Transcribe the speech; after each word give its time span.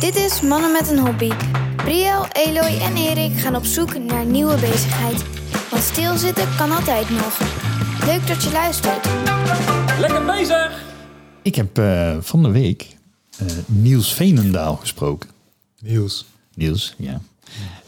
Dit 0.00 0.16
is 0.16 0.40
Mannen 0.40 0.72
met 0.72 0.90
een 0.90 0.98
Hobby. 0.98 1.30
Briel, 1.76 2.26
Eloy 2.32 2.78
en 2.80 2.96
Erik 2.96 3.38
gaan 3.38 3.56
op 3.56 3.64
zoek 3.64 3.98
naar 3.98 4.24
nieuwe 4.24 4.54
bezigheid. 4.54 5.24
Want 5.70 5.82
stilzitten 5.82 6.56
kan 6.56 6.70
altijd 6.70 7.10
nog. 7.10 7.40
Leuk 8.04 8.26
dat 8.26 8.42
je 8.42 8.50
luistert. 8.52 9.08
Lekker 10.00 10.24
bezig! 10.24 10.84
Ik 11.42 11.54
heb 11.54 11.78
eh, 11.78 12.16
van 12.20 12.42
de 12.42 12.50
week 12.50 12.96
eh, 13.38 13.46
Niels 13.66 14.14
Veenendaal 14.14 14.76
gesproken. 14.76 15.30
Niels. 15.80 16.26
Niels, 16.54 16.94
ja. 16.98 17.20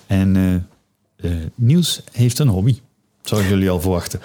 En 0.07 0.37
eh, 0.37 1.31
eh, 1.31 1.47
Niels 1.55 2.03
heeft 2.13 2.39
een 2.39 2.49
hobby. 2.49 2.79
Zoals 3.23 3.49
jullie 3.49 3.71
al 3.71 3.81
verwachten. 3.81 4.21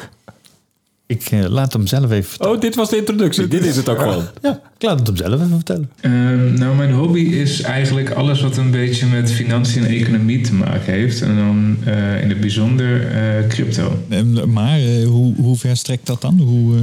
Ik 1.08 1.26
eh, 1.32 1.46
laat 1.50 1.74
hem 1.74 1.88
zelf 1.88 2.12
even 2.12 2.30
vertellen. 2.30 2.56
Oh, 2.56 2.62
dit 2.62 2.76
was 2.76 2.90
de 2.90 2.98
introductie. 2.98 3.48
dit 3.48 3.66
is 3.66 3.76
het 3.76 3.90
ook 3.90 4.00
gewoon. 4.00 4.24
Ja, 4.42 4.62
ik 4.78 4.84
laat 4.84 5.00
het 5.00 5.08
hem 5.08 5.18
zelf 5.18 5.34
even 5.34 5.50
vertellen. 5.50 5.90
Ehm, 6.02 6.54
nou, 6.54 6.76
mijn 6.76 6.92
hobby 6.94 7.20
is 7.20 7.62
eigenlijk 7.62 8.10
alles 8.10 8.42
wat 8.42 8.58
een 8.58 8.72
beetje 8.72 9.06
met 9.06 9.32
financiën 9.32 9.84
en 9.86 9.90
economie 9.90 10.42
te 10.42 10.54
maken 10.54 10.94
heeft. 10.94 11.22
En 11.22 11.36
dan 11.36 11.78
eh, 11.86 12.22
in 12.22 12.30
het 12.30 12.40
bijzonder 12.40 13.12
eh, 13.12 13.48
crypto. 13.48 14.04
Maar 14.48 14.80
eh, 14.80 15.06
hoe, 15.06 15.36
hoe 15.36 15.58
ver 15.58 15.78
strekt 15.78 16.08
dat 16.08 16.22
dan? 16.22 16.40
Hoe, 16.40 16.76
eh, 16.76 16.82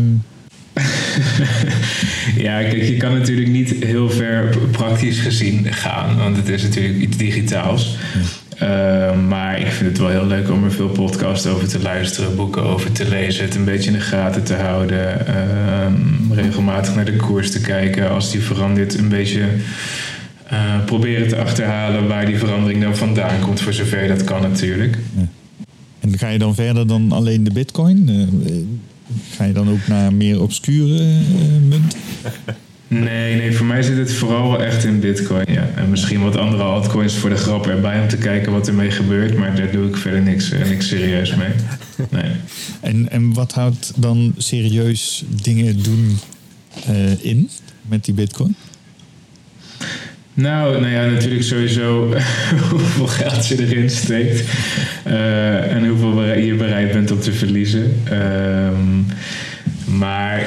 Ja, 2.36 2.62
kijk, 2.62 2.82
je 2.82 2.96
kan 2.96 3.12
natuurlijk 3.12 3.48
niet 3.48 3.84
heel 3.84 4.10
ver 4.10 4.58
praktisch 4.70 5.18
gezien 5.18 5.72
gaan, 5.72 6.16
want 6.16 6.36
het 6.36 6.48
is 6.48 6.62
natuurlijk 6.62 6.98
iets 6.98 7.16
digitaals. 7.16 7.96
Ehm, 8.58 9.28
maar 9.28 9.60
ik 9.60 9.66
vind 9.66 9.88
het 9.88 9.98
wel 9.98 10.08
heel 10.08 10.26
leuk 10.26 10.50
om 10.50 10.64
er 10.64 10.72
veel 10.72 10.88
podcasts 10.88 11.46
over 11.46 11.68
te 11.68 11.82
luisteren, 11.82 12.36
boeken 12.36 12.62
over 12.62 12.92
te 12.92 13.08
lezen, 13.08 13.44
het 13.44 13.54
een 13.54 13.64
beetje 13.64 13.90
in 13.90 13.96
de 13.96 14.02
gaten 14.02 14.44
te 14.44 14.54
houden, 14.54 15.26
ehm, 15.26 16.32
regelmatig 16.32 16.94
naar 16.94 17.04
de 17.04 17.16
koers 17.16 17.50
te 17.50 17.60
kijken 17.60 18.10
als 18.10 18.30
die 18.30 18.40
verandert, 18.40 18.98
een 18.98 19.08
beetje 19.08 19.46
eh, 20.48 20.84
proberen 20.84 21.28
te 21.28 21.36
achterhalen 21.36 22.08
waar 22.08 22.26
die 22.26 22.38
verandering 22.38 22.82
dan 22.82 22.96
vandaan 22.96 23.40
komt, 23.40 23.60
voor 23.60 23.72
zover 23.72 24.08
dat 24.08 24.24
kan 24.24 24.42
natuurlijk. 24.42 24.98
En 26.00 26.18
ga 26.18 26.28
je 26.28 26.38
dan 26.38 26.54
verder 26.54 26.86
dan 26.86 27.12
alleen 27.12 27.44
de 27.44 27.52
bitcoin? 27.52 28.08
Ga 29.30 29.44
je 29.44 29.52
dan 29.52 29.70
ook 29.70 29.86
naar 29.86 30.12
meer 30.12 30.40
obscure 30.40 30.98
eh, 30.98 31.68
munten? 31.68 31.98
Nee, 32.88 33.36
nee, 33.36 33.56
voor 33.56 33.66
mij 33.66 33.82
zit 33.82 33.96
het 33.96 34.12
vooral 34.12 34.50
wel 34.50 34.62
echt 34.62 34.84
in 34.84 35.00
Bitcoin. 35.00 35.44
Ja. 35.52 35.68
En 35.74 35.90
misschien 35.90 36.22
wat 36.22 36.36
andere 36.36 36.62
altcoins 36.62 37.14
voor 37.14 37.30
de 37.30 37.36
grap 37.36 37.66
erbij 37.66 38.00
om 38.00 38.08
te 38.08 38.16
kijken 38.16 38.52
wat 38.52 38.68
ermee 38.68 38.90
gebeurt. 38.90 39.36
Maar 39.36 39.56
daar 39.56 39.70
doe 39.70 39.88
ik 39.88 39.96
verder 39.96 40.22
niks, 40.22 40.50
eh, 40.50 40.68
niks 40.68 40.88
serieus 40.88 41.34
mee. 41.34 41.50
Nee. 42.10 42.30
En, 42.80 43.10
en 43.10 43.32
wat 43.32 43.52
houdt 43.52 43.92
dan 43.96 44.34
serieus 44.36 45.24
dingen 45.42 45.82
doen 45.82 46.18
eh, 46.86 47.24
in 47.24 47.50
met 47.88 48.04
die 48.04 48.14
bitcoin? 48.14 48.54
Nou, 50.36 50.80
nou 50.80 50.92
ja, 50.92 51.06
natuurlijk 51.06 51.42
sowieso 51.42 52.14
hoeveel 52.70 53.06
geld 53.06 53.46
je 53.46 53.66
erin 53.66 53.90
steekt. 53.90 54.44
eh, 55.04 55.72
en 55.72 55.88
hoeveel 55.88 56.24
je 56.24 56.54
bereid 56.54 56.92
bent 56.92 57.10
om 57.10 57.20
te 57.20 57.32
verliezen. 57.32 57.92
Ehm, 58.04 59.02
maar 59.98 60.42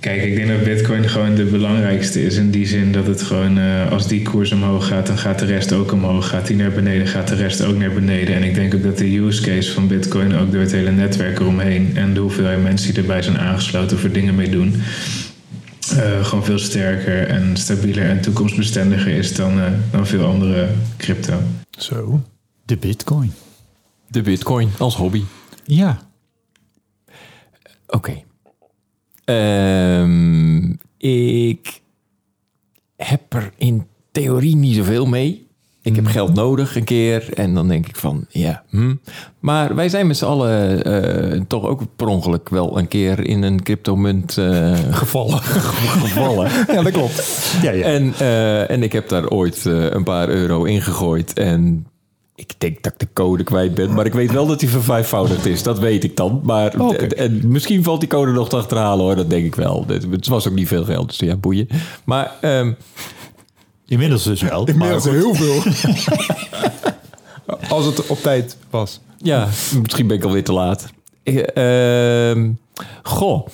kijk, 0.00 0.22
ik 0.22 0.36
denk 0.36 0.48
dat 0.48 0.64
Bitcoin 0.64 1.08
gewoon 1.08 1.34
de 1.34 1.44
belangrijkste 1.44 2.24
is. 2.24 2.36
In 2.36 2.50
die 2.50 2.66
zin 2.66 2.92
dat 2.92 3.06
het 3.06 3.22
gewoon, 3.22 3.58
eh, 3.58 3.90
als 3.92 4.08
die 4.08 4.22
koers 4.22 4.52
omhoog 4.52 4.86
gaat, 4.86 5.06
dan 5.06 5.18
gaat 5.18 5.38
de 5.38 5.46
rest 5.46 5.72
ook 5.72 5.92
omhoog. 5.92 6.28
Gaat 6.28 6.46
die 6.46 6.56
naar 6.56 6.72
beneden, 6.72 7.06
gaat 7.06 7.28
de 7.28 7.34
rest 7.34 7.64
ook 7.64 7.78
naar 7.78 7.92
beneden. 7.92 8.34
En 8.34 8.42
ik 8.42 8.54
denk 8.54 8.74
ook 8.74 8.82
dat 8.82 8.98
de 8.98 9.16
use 9.18 9.42
case 9.42 9.72
van 9.72 9.88
Bitcoin 9.88 10.34
ook 10.34 10.52
door 10.52 10.60
het 10.60 10.72
hele 10.72 10.90
netwerk 10.90 11.40
eromheen 11.40 11.90
en 11.94 12.14
de 12.14 12.20
hoeveelheid 12.20 12.62
mensen 12.62 12.92
die 12.92 13.02
erbij 13.02 13.22
zijn 13.22 13.38
aangesloten 13.38 13.98
er 14.02 14.12
dingen 14.12 14.34
mee 14.34 14.50
doen. 14.50 14.82
Eh, 15.94 16.24
gewoon 16.24 16.44
veel 16.44 16.58
sterker 16.58 17.28
en 17.28 17.56
stabieler 17.56 18.08
en 18.08 18.20
toekomstbestendiger 18.20 19.16
is 19.16 19.34
dan, 19.34 19.60
eh, 19.60 19.72
dan 19.90 20.06
veel 20.06 20.24
andere 20.24 20.68
crypto. 20.96 21.40
Zo. 21.70 22.22
De 22.64 22.76
bitcoin. 22.76 23.32
De 24.08 24.22
bitcoin 24.22 24.70
als 24.78 24.96
hobby. 24.96 25.22
Ja. 25.64 26.00
Oké. 27.86 28.22
Ehm, 29.24 30.70
ik 30.98 31.80
heb 32.96 33.32
er 33.32 33.52
in 33.56 33.86
theorie 34.12 34.56
niet 34.56 34.76
zoveel 34.76 35.06
mee. 35.06 35.43
Ik 35.84 35.96
heb 35.96 36.06
geld 36.06 36.34
nodig 36.34 36.76
een 36.76 36.84
keer 36.84 37.32
en 37.34 37.54
dan 37.54 37.68
denk 37.68 37.88
ik 37.88 37.96
van, 37.96 38.26
ja, 38.28 38.62
hm. 38.70 38.94
Maar 39.40 39.74
wij 39.74 39.88
zijn 39.88 40.06
met 40.06 40.16
z'n 40.16 40.24
allen 40.24 40.84
eh, 40.84 41.40
toch 41.48 41.64
ook 41.64 41.82
per 41.96 42.06
ongeluk 42.06 42.48
wel 42.48 42.78
een 42.78 42.88
keer 42.88 43.26
in 43.26 43.42
een 43.42 43.62
cryptomunt 43.62 44.38
eh 44.38 44.78
gevallen. 44.90 45.38
gevallen. 46.04 46.50
Ja, 46.66 46.82
dat 46.82 46.92
klopt. 46.92 47.52
Ja, 47.62 47.70
ja. 47.70 47.84
En, 47.84 48.14
eh, 48.18 48.70
en 48.70 48.82
ik 48.82 48.92
heb 48.92 49.08
daar 49.08 49.28
ooit 49.28 49.64
een 49.64 50.04
paar 50.04 50.28
euro 50.28 50.64
ingegooid. 50.64 51.32
En 51.32 51.86
ik 52.34 52.54
denk 52.58 52.82
dat 52.82 52.92
ik 52.92 52.98
de 52.98 53.08
code 53.12 53.44
kwijt 53.44 53.74
ben. 53.74 53.94
Maar 53.94 54.06
ik 54.06 54.12
weet 54.14 54.32
wel 54.32 54.46
dat 54.46 54.60
die 54.60 54.68
vervijfvoudigd 54.68 55.46
is. 55.46 55.62
Dat 55.62 55.78
weet 55.78 56.04
ik 56.04 56.16
dan. 56.16 56.40
Maar 56.42 56.74
en, 56.74 57.16
en 57.16 57.40
misschien 57.48 57.82
valt 57.82 58.00
die 58.00 58.08
code 58.08 58.32
nog 58.32 58.48
te 58.48 58.56
achterhalen 58.56 59.04
hoor. 59.04 59.16
Dat 59.16 59.30
denk 59.30 59.44
ik 59.44 59.54
wel. 59.54 59.84
Het, 59.86 60.06
het 60.10 60.26
was 60.26 60.48
ook 60.48 60.54
niet 60.54 60.68
veel 60.68 60.84
geld. 60.84 61.08
Dus 61.08 61.28
ja, 61.28 61.36
boeien. 61.36 61.68
Maar 62.04 62.32
ehm, 62.40 62.72
Inmiddels 63.86 64.22
dus 64.22 64.42
wel. 64.42 64.66
Inmiddels 64.66 65.04
heel 65.04 65.34
veel. 65.34 65.62
Als 67.68 67.86
het 67.86 68.06
op 68.06 68.18
tijd 68.18 68.56
was. 68.70 69.00
ja, 69.18 69.48
misschien 69.82 70.06
ben 70.06 70.16
ik 70.16 70.24
alweer 70.24 70.44
te 70.44 70.52
laat. 70.52 70.86
Ik, 71.22 71.38
ehm, 71.38 72.50
goh. 73.02 73.46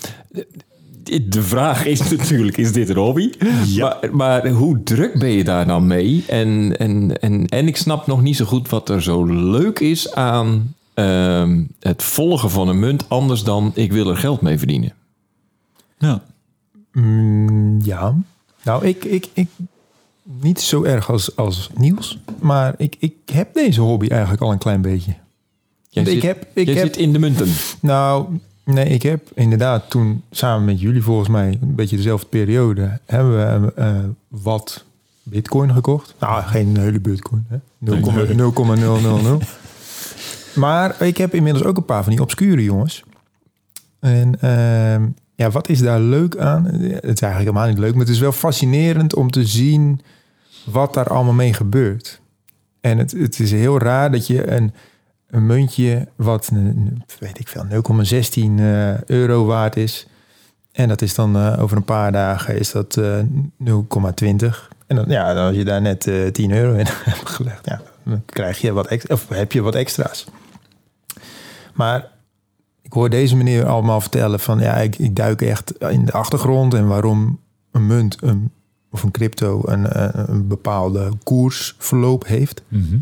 De- 1.28 1.42
vraag 1.42 1.84
is 1.84 2.10
natuurlijk, 2.16 2.56
is 2.56 2.72
dit 2.72 2.88
een 2.88 2.96
hobby? 2.96 3.30
Ja. 3.66 3.98
Maar, 4.00 4.16
maar 4.16 4.48
hoe 4.48 4.82
druk 4.82 5.18
ben 5.18 5.30
je 5.30 5.44
daar 5.44 5.66
dan 5.66 5.86
mee? 5.86 6.24
En, 6.26 6.76
en, 6.78 7.20
en, 7.20 7.46
en 7.46 7.66
ik 7.66 7.76
snap 7.76 8.06
nog 8.06 8.22
niet 8.22 8.36
zo 8.36 8.44
goed 8.44 8.68
wat 8.68 8.88
er 8.88 9.02
zo 9.02 9.24
leuk 9.24 9.80
is 9.80 10.12
aan 10.12 10.74
ehm, 10.94 11.62
het 11.80 12.02
volgen 12.02 12.50
van 12.50 12.68
een 12.68 12.78
munt... 12.78 13.04
anders 13.08 13.42
dan 13.42 13.70
ik 13.74 13.92
wil 13.92 14.10
er 14.10 14.16
geld 14.16 14.40
mee 14.40 14.58
verdienen. 14.58 14.92
Ja. 15.98 16.22
Mm, 16.92 17.80
ja. 17.82 18.14
Nou, 18.62 18.86
ik, 18.86 19.04
ik, 19.04 19.28
ik 19.32 19.48
niet 20.40 20.60
zo 20.60 20.82
erg 20.84 21.10
als, 21.10 21.36
als 21.36 21.70
Niels. 21.76 22.18
Maar 22.40 22.74
ik, 22.76 22.96
ik 22.98 23.14
heb 23.32 23.54
deze 23.54 23.80
hobby 23.80 24.08
eigenlijk 24.08 24.42
al 24.42 24.52
een 24.52 24.58
klein 24.58 24.80
beetje. 24.82 25.14
Jij, 25.88 26.02
Ik 26.02 26.08
zit, 26.08 26.22
heb- 26.22 26.46
ik 26.54 26.66
heb- 26.68 26.76
zit 26.78 26.96
in 26.96 27.12
de 27.12 27.18
munten. 27.18 27.48
Nou, 27.80 28.38
nee, 28.64 28.84
ik 28.86 29.02
heb 29.02 29.30
inderdaad 29.34 29.90
toen 29.90 30.22
samen 30.30 30.64
met 30.64 30.80
jullie 30.80 31.02
volgens 31.02 31.28
mij 31.28 31.58
een 31.62 31.74
beetje 31.74 31.96
dezelfde 31.96 32.26
periode 32.26 32.98
hebben 33.06 33.36
we 33.64 33.72
eh, 33.74 33.94
wat 34.28 34.84
bitcoin 35.22 35.72
gekocht. 35.72 36.14
Nou, 36.20 36.42
geen 36.42 36.78
hele 36.78 37.00
bitcoin. 37.00 37.46
hè. 37.48 37.56
0,0000. 37.84 39.58
Maar 40.54 41.02
ik 41.02 41.16
heb 41.16 41.34
inmiddels 41.34 41.64
ook 41.64 41.76
een 41.76 41.84
paar 41.84 42.02
van 42.02 42.12
die 42.12 42.22
obscure 42.22 42.62
jongens. 42.64 43.02
En 44.00 44.40
ehm, 44.40 45.06
ja, 45.34 45.50
wat 45.50 45.68
is 45.68 45.78
daar 45.78 46.00
leuk 46.00 46.36
aan? 46.36 46.64
Het 46.64 46.82
is 46.84 47.02
eigenlijk 47.02 47.38
helemaal 47.38 47.66
niet 47.68 47.78
leuk, 47.78 47.90
maar 47.92 48.04
het 48.04 48.14
is 48.14 48.18
wel 48.20 48.32
fascinerend 48.32 49.14
om 49.14 49.30
te 49.30 49.46
zien 49.46 50.00
wat 50.64 50.94
daar 50.94 51.08
allemaal 51.08 51.32
mee 51.32 51.54
gebeurt. 51.54 52.20
En 52.80 52.98
het, 52.98 53.10
het 53.12 53.40
is 53.40 53.50
heel 53.50 53.78
raar 53.78 54.12
dat 54.12 54.26
je 54.26 54.50
een, 54.50 54.74
een 55.26 55.46
muntje 55.46 56.08
wat, 56.16 56.50
weet 57.18 57.38
ik 57.38 57.48
veel, 57.48 57.64
0,16 57.64 58.60
eh, 58.60 59.02
euro 59.02 59.44
waard 59.44 59.76
is. 59.76 60.06
En 60.72 60.88
dat 60.88 61.02
is 61.02 61.14
dan 61.14 61.36
eh, 61.36 61.62
over 61.62 61.76
een 61.76 61.84
paar 61.84 62.12
dagen 62.12 62.58
is 62.58 62.70
dat 62.70 62.96
eh 62.96 63.18
0,20. 63.18 63.24
En 64.86 64.96
dan, 64.96 65.04
ja, 65.08 65.34
dan 65.34 65.46
als 65.46 65.56
je 65.56 65.64
daar 65.64 65.80
net 65.80 66.06
eh 66.06 66.26
10 66.26 66.50
euro 66.52 66.78
in 66.78 66.86
hebt 67.10 67.28
gelegd, 67.28 67.66
ja, 67.66 67.80
dan 68.02 68.22
krijg 68.24 68.60
je 68.60 68.72
wat 68.72 68.86
extra, 68.86 69.14
of 69.14 69.28
heb 69.28 69.52
je 69.52 69.62
wat 69.62 69.74
extra's. 69.74 70.26
Maar 71.74 72.08
ik 72.82 72.92
hoor 72.92 73.10
deze 73.10 73.36
meneer 73.36 73.66
allemaal 73.66 74.00
vertellen 74.00 74.40
van 74.40 74.58
ja, 74.58 74.74
ik, 74.74 74.98
ik 74.98 75.16
duik 75.16 75.42
echt 75.42 75.72
in 75.78 76.04
de 76.04 76.12
achtergrond 76.12 76.74
en 76.74 76.86
waarom 76.86 77.40
een 77.72 77.86
munt 77.86 78.16
een, 78.20 78.52
of 78.90 79.02
een 79.02 79.10
crypto 79.10 79.62
een, 79.64 80.02
een, 80.02 80.30
een 80.30 80.46
bepaalde 80.46 81.10
koersverloop 81.24 82.26
heeft. 82.26 82.62
Mhm. 82.68 82.96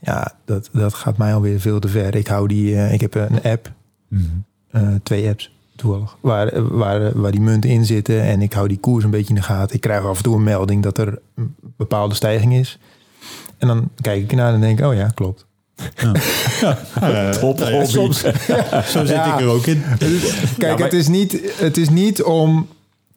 Ja, 0.00 0.32
dat, 0.44 0.68
dat 0.72 0.94
gaat 0.94 1.16
mij 1.16 1.34
alweer 1.34 1.60
veel 1.60 1.78
te 1.80 1.88
ver. 1.88 2.14
Ik 2.14 2.26
hou 2.26 2.48
die, 2.48 2.76
eh, 2.76 2.92
ik 2.92 3.00
heb 3.00 3.14
een 3.14 3.42
app, 3.42 3.72
Mhm. 4.08 4.24
eh, 4.70 4.88
twee 5.02 5.28
apps 5.28 5.52
toevallig, 5.76 6.16
waar, 6.20 6.76
waar, 6.76 7.20
waar 7.20 7.30
die 7.30 7.40
munten 7.40 7.70
in 7.70 7.84
zitten 7.86 8.22
en 8.22 8.42
ik 8.42 8.52
hou 8.52 8.68
die 8.68 8.78
koers 8.78 9.04
een 9.04 9.10
beetje 9.10 9.28
in 9.28 9.34
de 9.34 9.42
gaten. 9.42 9.74
Ik 9.74 9.80
krijg 9.80 10.04
af 10.04 10.16
en 10.16 10.22
toe 10.22 10.34
een 10.36 10.42
melding 10.42 10.82
dat 10.82 10.98
er 10.98 11.18
een 11.34 11.54
bepaalde 11.76 12.14
stijging 12.14 12.54
is. 12.54 12.78
En 13.58 13.66
dan 13.68 13.88
kijk 14.00 14.22
ik 14.22 14.30
ernaar 14.30 14.54
en 14.54 14.60
denk 14.60 14.80
oh 14.80 14.94
ja, 14.94 15.08
klopt. 15.14 15.46
Top 17.40 17.58
hobby. 17.60 17.84
Soms, 17.84 18.20
zo 18.86 19.04
zit 19.04 19.08
Ja. 19.08 19.34
ik 19.34 19.40
er 19.40 19.46
ook 19.48 19.66
in. 19.66 19.82
Kijk, 20.58 20.72
maar- 20.78 20.82
het, 20.88 20.92
is 20.92 21.08
niet, 21.08 21.40
het 21.58 21.76
is 21.76 21.88
niet 21.88 22.22
om. 22.22 22.68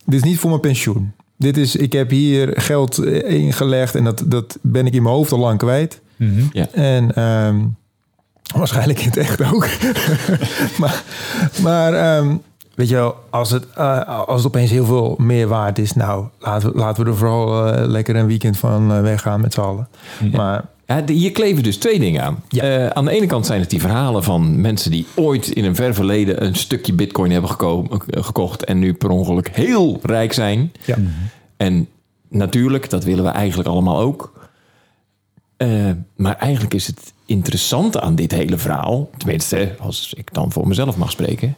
Dit 0.06 0.16
is 0.16 0.24
niet 0.30 0.40
voor 0.40 0.50
mijn 0.50 0.62
pensioen. 0.62 1.12
Dit 1.42 1.58
is, 1.58 1.76
ik 1.76 1.94
heb 1.94 2.10
hier 2.10 2.52
geld 2.54 2.98
eh, 2.98 3.30
ingelegd 3.30 3.96
en 3.96 4.04
dat, 4.04 4.24
dat 4.26 4.58
ben 4.62 4.86
ik 4.86 4.94
in 4.94 5.04
mijn 5.04 5.16
hoofd 5.16 5.32
al 5.32 5.40
lang 5.40 5.58
kwijt. 5.58 6.02
Mhm. 6.16 6.66
En 6.72 7.16
ehm, 7.16 7.60
waarschijnlijk 8.56 9.00
in 9.00 9.08
het 9.08 9.18
echt 9.18 9.44
ook. 9.54 9.68
maar 10.80 11.04
maar 11.62 11.94
ehm, 11.94 12.36
weet 12.76 12.90
je 12.90 12.96
wel, 12.96 13.16
als 13.30 13.52
het, 13.52 13.66
eh, 13.76 14.08
als 14.08 14.44
het 14.44 14.48
opeens 14.48 14.72
heel 14.72 14.86
veel 14.86 15.16
meer 15.18 15.48
waard 15.48 15.80
is, 15.80 15.94
nou, 15.94 16.26
laten 16.40 16.72
we, 16.72 16.78
laten 16.78 17.04
we 17.04 17.10
er 17.10 17.18
vooral 17.18 17.68
eh, 17.68 17.88
lekker 17.88 18.16
een 18.16 18.28
weekend 18.28 18.58
van 18.58 19.02
weggaan 19.02 19.42
met 19.42 19.54
z'n 19.54 19.62
allen. 19.62 19.88
Maar 20.32 20.66
Ja, 20.92 21.02
de- 21.02 21.14
hier 21.14 21.32
kleven 21.32 21.64
dus 21.64 21.78
twee 21.78 22.00
dingen 22.00 22.24
aan. 22.24 22.44
Ja. 22.50 22.64
Eh, 22.64 22.88
aan 22.88 23.06
de 23.06 23.12
ene 23.12 23.26
kant 23.26 23.46
zijn 23.46 23.60
het 23.62 23.70
die 23.70 23.80
verhalen 23.80 24.24
van 24.24 24.62
mensen 24.62 24.92
die 24.92 25.06
ooit 25.16 25.48
in 25.48 25.66
een 25.66 25.76
ver 25.76 25.94
verleden 25.94 26.44
een 26.46 26.56
stukje 26.56 26.94
bitcoin 26.94 27.32
hebben 27.32 27.50
geko- 27.50 27.88
eh, 28.08 28.24
gekocht 28.24 28.64
en 28.66 28.80
nu 28.80 28.94
per 28.94 29.10
ongeluk 29.10 29.50
heel 29.56 30.00
rijk 30.04 30.34
zijn. 30.34 30.72
ja, 30.86 30.98
En 31.58 31.88
natuurlijk, 32.30 32.90
dat 32.90 33.04
willen 33.04 33.24
we 33.24 33.30
eigenlijk 33.30 33.70
allemaal 33.70 34.00
ook. 34.00 34.50
Eh, 35.58 35.90
maar 36.16 36.36
eigenlijk 36.36 36.74
is 36.74 36.88
het 36.88 37.14
interessante 37.26 38.02
aan 38.02 38.16
dit 38.16 38.32
hele 38.32 38.58
verhaal, 38.58 39.10
tenminste, 39.18 39.76
als 39.80 40.14
ik 40.18 40.34
dan 40.34 40.52
voor 40.52 40.68
mezelf 40.68 40.98
mag 40.98 41.12
spreken, 41.12 41.56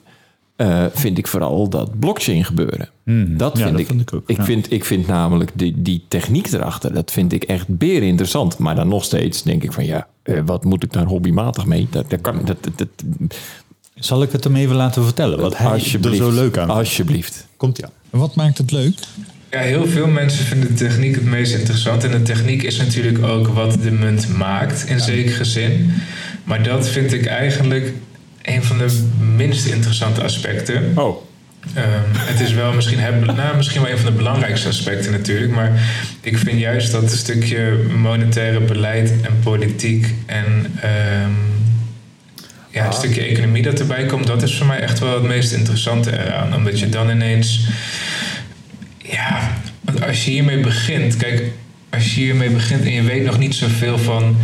eh, 0.55 0.85
vind 0.93 1.17
ik 1.17 1.27
vooral 1.27 1.69
dat 1.69 1.99
blockchain 1.99 2.45
gebeuren. 2.45 2.89
Mhm. 3.03 3.37
Dat 3.37 3.57
Ja, 3.57 3.63
vind 3.63 3.71
dat 3.71 3.79
ik. 3.81 3.87
vind 3.87 4.01
ik 4.01 4.13
ook, 4.13 4.23
Ik, 4.29 4.37
ja. 4.37 4.43
vind, 4.43 4.71
ik 4.71 4.85
vind 4.85 5.07
namelijk 5.07 5.51
die, 5.53 5.73
die 5.81 6.03
techniek 6.07 6.51
erachter, 6.51 6.93
dat 6.93 7.11
vind 7.11 7.33
ik 7.33 7.43
echt 7.43 7.67
beren 7.67 8.07
interessant. 8.07 8.57
Maar 8.57 8.75
dan 8.75 8.87
nog 8.87 9.03
steeds 9.03 9.43
denk 9.43 9.63
ik 9.63 9.71
van 9.71 9.85
ja, 9.85 10.07
eh, 10.23 10.39
wat 10.45 10.63
moet 10.63 10.83
ik 10.83 10.91
daar 10.93 11.05
hobbymatig 11.05 11.65
mee? 11.65 11.87
Dat, 11.89 12.09
dat 12.09 12.21
kan, 12.21 12.41
dat, 12.45 12.57
dat, 12.63 12.77
dat- 12.77 13.35
Zal 13.95 14.21
ik 14.21 14.31
het 14.31 14.43
hem 14.43 14.55
even 14.55 14.75
laten 14.75 15.03
vertellen? 15.03 15.39
Wat 15.39 15.57
hij 15.57 15.83
er 16.03 16.15
zo 16.15 16.31
leuk 16.31 16.57
aan? 16.57 16.69
Alsjeblieft. 16.69 17.47
Komt 17.57 17.77
ja. 17.77 17.89
Wat 18.09 18.35
maakt 18.35 18.57
het 18.57 18.71
leuk? 18.71 18.93
Ja, 19.51 19.59
heel 19.59 19.87
veel 19.87 20.07
mensen 20.07 20.45
vinden 20.45 20.67
de 20.67 20.73
techniek 20.73 21.15
het 21.15 21.25
meest 21.25 21.53
interessant. 21.55 22.03
En 22.03 22.11
de 22.11 22.21
techniek 22.21 22.63
is 22.63 22.77
natuurlijk 22.77 23.23
ook 23.25 23.47
wat 23.47 23.77
de 23.81 23.91
munt 23.91 24.37
maakt, 24.37 24.85
in 24.87 24.99
zekere 24.99 25.43
zin. 25.43 25.91
Maar 26.43 26.63
dat 26.63 26.89
vind 26.89 27.13
ik 27.13 27.25
eigenlijk 27.25 27.93
een 28.43 28.63
van 28.63 28.77
de 28.77 29.07
minst 29.35 29.65
interessante 29.65 30.23
aspecten. 30.23 30.91
Oh, 30.95 31.23
Ehm, 31.73 32.09
het 32.17 32.39
is 32.39 32.53
wel 32.53 32.73
misschien, 32.73 32.99
het, 32.99 33.25
nou, 33.25 33.57
misschien 33.57 33.81
wel 33.81 33.91
een 33.91 33.97
van 33.97 34.11
de 34.11 34.17
belangrijkste 34.17 34.67
aspecten 34.67 35.11
natuurlijk. 35.11 35.51
Maar 35.51 35.71
ik 36.21 36.37
vind 36.37 36.59
juist 36.59 36.91
dat 36.91 37.11
stukje 37.11 37.85
monetaire 37.97 38.59
beleid 38.59 39.13
en 39.21 39.39
politiek 39.43 40.13
en 40.25 40.45
ehm, 40.81 41.31
ja, 42.69 42.85
het 42.85 42.93
stukje 42.93 43.21
economie 43.21 43.61
dat 43.61 43.79
erbij 43.79 44.05
komt, 44.05 44.27
dat 44.27 44.43
is 44.43 44.57
voor 44.57 44.67
mij 44.67 44.79
echt 44.79 44.99
wel 44.99 45.13
het 45.13 45.23
meest 45.23 45.51
interessante 45.51 46.11
eraan. 46.11 46.55
Omdat 46.55 46.79
je 46.79 46.89
dan 46.89 47.09
ineens. 47.09 47.67
Ja, 48.97 49.51
want 49.81 50.03
als 50.03 50.25
je 50.25 50.31
hiermee 50.31 50.59
begint, 50.59 51.17
kijk, 51.17 51.43
als 51.89 52.15
je 52.15 52.21
hiermee 52.21 52.49
begint 52.49 52.83
en 52.83 52.91
je 52.91 53.01
weet 53.03 53.25
nog 53.25 53.39
niet 53.39 53.55
zoveel 53.55 53.97
van 53.97 54.37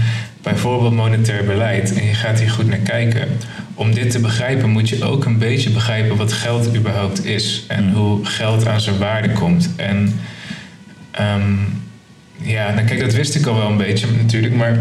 bijvoorbeeld 0.50 0.94
monetair 0.94 1.46
beleid 1.46 1.94
en 1.94 2.06
je 2.06 2.14
gaat 2.14 2.40
hier 2.40 2.50
goed 2.50 2.68
naar 2.68 2.78
kijken. 2.78 3.28
Om 3.74 3.94
dit 3.94 4.12
te 4.12 4.20
begrijpen 4.20 4.70
moet 4.70 4.90
je 4.90 5.04
ook 5.04 5.26
een 5.26 5.38
beetje 5.38 5.70
begrijpen 5.70 6.18
wat 6.18 6.34
geld 6.34 6.76
überhaupt 6.76 7.26
is 7.26 7.64
en 7.68 7.92
hoe 7.92 8.26
geld 8.26 8.68
aan 8.68 8.82
zijn 8.82 8.98
waarde 8.98 9.32
komt. 9.32 9.70
En 9.76 10.20
ehm, 11.12 11.54
ja, 12.42 12.74
nou 12.74 12.86
kijk, 12.86 13.00
dat 13.00 13.14
wist 13.14 13.36
ik 13.36 13.46
al 13.46 13.56
wel 13.56 13.70
een 13.70 13.78
beetje 13.78 14.08
natuurlijk, 14.22 14.54
maar 14.54 14.78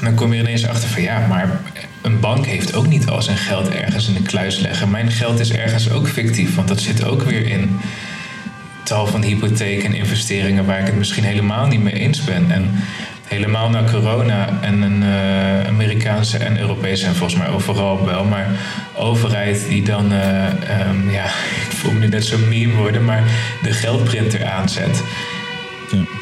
dan 0.00 0.14
kom 0.14 0.32
je 0.32 0.40
ineens 0.40 0.66
achter 0.66 0.88
van 0.88 1.02
ja, 1.02 1.26
maar 1.26 1.60
een 2.02 2.20
bank 2.20 2.46
heeft 2.46 2.74
ook 2.74 2.86
niet 2.86 3.08
al 3.08 3.22
zijn 3.22 3.36
geld 3.36 3.68
ergens 3.68 4.08
in 4.08 4.14
de 4.14 4.22
kluis 4.22 4.58
leggen. 4.58 4.90
Mijn 4.90 5.10
geld 5.10 5.40
is 5.40 5.52
ergens 5.52 5.90
ook 5.90 6.08
fictief, 6.08 6.54
want 6.54 6.68
dat 6.68 6.80
zit 6.80 7.04
ook 7.04 7.22
weer 7.22 7.46
in 7.46 7.80
tal 8.82 9.06
van 9.06 9.22
hypotheken 9.22 9.84
en 9.84 9.94
investeringen 9.94 10.64
waar 10.64 10.80
ik 10.80 10.86
het 10.86 10.96
misschien 10.96 11.24
helemaal 11.24 11.66
niet 11.66 11.82
mee 11.82 11.94
eens 11.94 12.24
ben. 12.24 12.50
En 12.50 12.70
helemaal 13.30 13.70
na 13.70 13.84
corona 13.90 14.48
en 14.60 14.82
een 14.82 15.02
eh, 15.02 15.66
Amerikaanse 15.66 16.38
en 16.38 16.58
Europese 16.58 17.06
en 17.06 17.14
volgens 17.14 17.38
mij 17.38 17.48
overal 17.48 18.04
wel, 18.04 18.24
maar 18.24 18.48
overheid 18.96 19.66
die 19.68 19.82
dan, 19.82 20.12
eh, 20.12 20.46
ehm, 20.46 21.10
ja, 21.10 21.24
ik 21.66 21.72
voel 21.76 21.92
me 21.92 21.98
nu 21.98 22.08
net 22.08 22.24
zo'n 22.24 22.48
meme 22.48 22.74
worden, 22.74 23.04
maar 23.04 23.22
de 23.62 23.72
geldprinter 23.72 24.44
aanzet. 24.44 25.02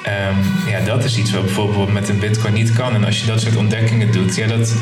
Ehm, 0.03 0.37
ja, 0.67 0.81
dat 0.81 1.05
is 1.05 1.19
iets 1.19 1.33
wat 1.33 1.45
bijvoorbeeld 1.45 1.93
met 1.93 2.09
een 2.09 2.19
bitcoin 2.19 2.55
niet 2.55 2.73
kan. 2.73 2.95
En 2.95 3.05
als 3.05 3.21
je 3.21 3.27
dat 3.27 3.41
soort 3.41 3.57
ontdekkingen 3.57 4.13
doet, 4.13 4.37
ja, 4.37 4.47
dat, 4.47 4.75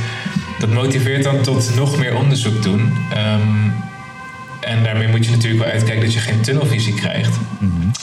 dat 0.58 0.70
motiveert 0.70 1.22
dan 1.22 1.42
tot 1.42 1.74
nog 1.74 1.98
meer 1.98 2.16
onderzoek 2.16 2.62
doen. 2.62 2.92
Ehm, 3.14 3.70
en 4.66 4.82
daarmee 4.82 5.08
moet 5.08 5.24
je 5.24 5.30
natuurlijk 5.30 5.62
wel 5.62 5.72
uitkijken 5.72 6.04
dat 6.04 6.12
je 6.12 6.20
geen 6.20 6.40
tunnelvisie 6.40 6.94
krijgt. 6.94 7.38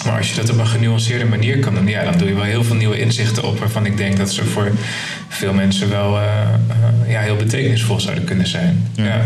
Maar 0.06 0.18
als 0.18 0.30
je 0.30 0.36
dat 0.36 0.50
op 0.50 0.58
een 0.58 0.68
genuanceerde 0.68 1.26
manier 1.26 1.60
kan 1.60 1.76
doen, 1.76 1.88
ja, 1.88 2.04
dan 2.04 2.18
doe 2.18 2.28
je 2.28 2.34
wel 2.34 2.44
heel 2.44 2.64
veel 2.64 2.76
nieuwe 2.76 3.00
inzichten 3.00 3.44
op. 3.44 3.60
Waarvan 3.60 3.86
ik 3.86 3.98
denk 3.98 4.18
dat 4.18 4.34
ze 4.34 4.46
voor 4.46 4.72
veel 5.28 5.54
mensen 5.54 5.90
wel 5.90 6.18
eh, 6.18 6.24
eh, 6.24 7.12
ja, 7.12 7.22
heel 7.22 7.36
betekenisvol 7.36 8.00
zouden 8.00 8.24
kunnen 8.24 8.48
zijn. 8.48 8.88
Ja. 8.96 9.22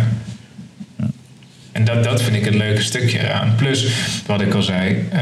En 1.71 1.85
dat, 1.85 2.03
dat 2.03 2.21
vind 2.21 2.35
ik 2.35 2.45
het 2.45 2.55
leuke 2.55 2.81
stukje 2.81 3.19
eraan. 3.19 3.55
Plus, 3.55 3.87
wat 4.25 4.41
ik 4.41 4.53
al 4.53 4.61
zei, 4.61 5.07
eh, 5.11 5.21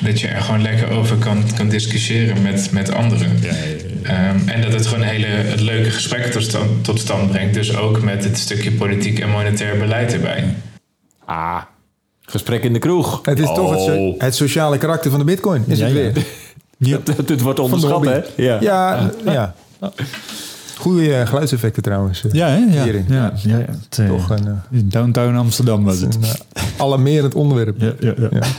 dat 0.00 0.20
je 0.20 0.28
er 0.28 0.42
gewoon 0.42 0.62
lekker 0.62 0.90
over 0.90 1.16
kan, 1.16 1.44
kan 1.56 1.68
discussiëren 1.68 2.42
met, 2.42 2.68
met 2.72 2.92
anderen. 2.92 3.38
Ehm, 4.02 4.48
en 4.48 4.60
dat 4.60 4.72
het 4.72 4.86
gewoon 4.86 5.02
een 5.02 5.08
hele 5.08 5.26
het 5.26 5.60
leuke 5.60 5.90
gesprek 5.90 6.24
tot 6.24 6.42
stand, 6.42 6.84
tot 6.84 7.00
stand 7.00 7.30
brengt. 7.30 7.54
Dus 7.54 7.76
ook 7.76 8.02
met 8.02 8.24
het 8.24 8.38
stukje 8.38 8.72
politiek 8.72 9.18
en 9.18 9.30
monetair 9.30 9.78
beleid 9.78 10.12
erbij. 10.12 10.44
Ah, 11.26 11.62
gesprek 12.22 12.62
in 12.64 12.72
de 12.72 12.78
kroeg. 12.78 13.20
het 13.24 13.38
is 13.38 13.46
toch 13.54 13.70
het, 13.70 13.80
so- 13.80 13.92
Oh. 14.08 14.20
het 14.20 14.34
sociale 14.34 14.78
karakter 14.78 15.10
van 15.10 15.18
de 15.20 15.24
bitcoin, 15.26 15.64
is 15.66 15.78
Ja, 15.78 15.86
het 15.86 15.94
ja. 15.94 16.00
weer. 16.12 16.26
Dat, 17.04 17.28
het 17.28 17.40
wordt 17.40 17.58
onderschat, 17.58 18.04
hè? 18.04 18.20
Ja. 18.36 18.60
Ja, 18.60 19.10
ja. 19.24 19.54
Goede 20.78 21.14
eh, 21.16 21.26
geluidseffecten 21.26 21.82
trouwens. 21.82 22.24
eh. 22.24 22.32
Ja, 22.32 22.48
hè? 22.48 22.56
Ja. 22.56 22.82
Hierin. 22.82 23.04
ja, 23.08 23.32
ja, 23.36 23.58
ja. 23.58 23.64
Het, 23.64 23.98
eh, 23.98 24.06
Toch 24.08 24.30
een, 24.30 24.60
Downtown 24.84 25.36
Amsterdam 25.36 25.84
was 25.84 26.00
het. 26.00 26.14
een 26.14 26.22
alarmerend 26.76 27.34
onderwerp. 27.34 27.80
Ja, 27.80 27.92
ja, 28.00 28.14
ja. 28.18 28.28
Ja. 28.30 28.40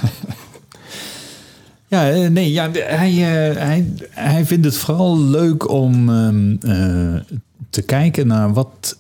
Ja, 1.90 2.28
nee, 2.30 2.52
ja, 2.52 2.70
hij, 2.74 3.10
eh, 3.12 3.58
hij, 3.62 3.94
hij 4.10 4.46
vindt 4.46 4.66
het 4.66 4.78
vooral 4.78 5.20
leuk 5.20 5.70
om 5.72 6.10
ehm, 6.10 6.56
eh, 6.72 7.22
te 7.70 7.82
kijken 7.82 8.28
naar 8.28 8.54
wat 8.54 8.98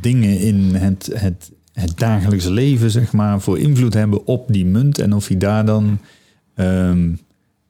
dingen 0.00 0.38
in 0.38 0.74
het, 0.74 1.10
het, 1.14 1.50
het 1.74 1.98
dagelijkse 1.98 2.50
leven, 2.50 2.90
zeg 2.90 3.12
maar, 3.12 3.40
voor 3.40 3.58
invloed 3.58 3.94
hebben 3.94 4.26
op 4.26 4.46
die 4.52 4.66
munt 4.66 4.98
en 4.98 5.12
of 5.12 5.28
hij 5.28 5.36
daar 5.38 5.64
dan 5.64 5.98
ehm, 6.54 7.12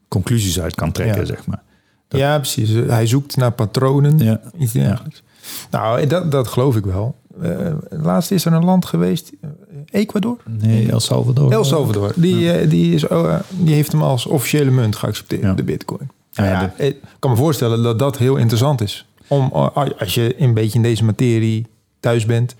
conclusies 0.07 0.59
uit 0.59 0.75
kan 0.75 0.91
trekken, 0.91 1.19
Ja. 1.21 1.25
zeg 1.27 1.45
maar. 1.45 1.63
Dat- 2.07 2.19
Ja, 2.19 2.37
precies. 2.37 2.69
Hij 2.69 3.07
zoekt 3.07 3.35
naar 3.37 3.51
patronen. 3.51 4.17
Ja. 4.17 4.41
Iets 4.59 4.71
dergelijks. 4.73 5.23
Nou, 5.71 6.07
dat, 6.07 6.31
dat 6.31 6.47
geloof 6.47 6.75
ik 6.75 6.85
wel. 6.85 7.15
Eh, 7.41 7.71
laatst 7.89 8.31
is 8.31 8.45
er 8.45 8.53
een 8.53 8.65
land 8.65 8.85
geweest, 8.85 9.31
eh, 9.41 9.49
Ecuador? 9.91 10.37
Nee, 10.47 10.91
El 10.91 10.99
Salvador. 10.99 11.51
El 11.51 11.63
Salvador. 11.63 12.13
Die, 12.15 12.51
eh, 12.51 12.69
die, 12.69 12.93
is, 12.93 13.07
oh, 13.07 13.39
die 13.49 13.73
heeft 13.73 13.91
hem 13.91 14.01
als 14.01 14.25
officiële 14.25 14.71
munt 14.71 14.95
geaccepteerd, 14.95 15.41
Ja. 15.41 15.53
de 15.53 15.63
bitcoin. 15.63 16.09
Ja, 16.31 16.43
Nou 16.43 16.53
ja, 16.77 16.83
ik 16.83 16.97
kan 17.19 17.31
me 17.31 17.37
voorstellen 17.37 17.83
dat 17.83 17.99
dat 17.99 18.17
heel 18.17 18.35
interessant 18.35 18.81
is. 18.81 19.05
Om, 19.27 19.49
als 19.97 20.13
je 20.13 20.41
een 20.41 20.53
beetje 20.53 20.75
in 20.77 20.83
deze 20.83 21.03
materie 21.03 21.65
thuis 21.99 22.25
bent, 22.25 22.55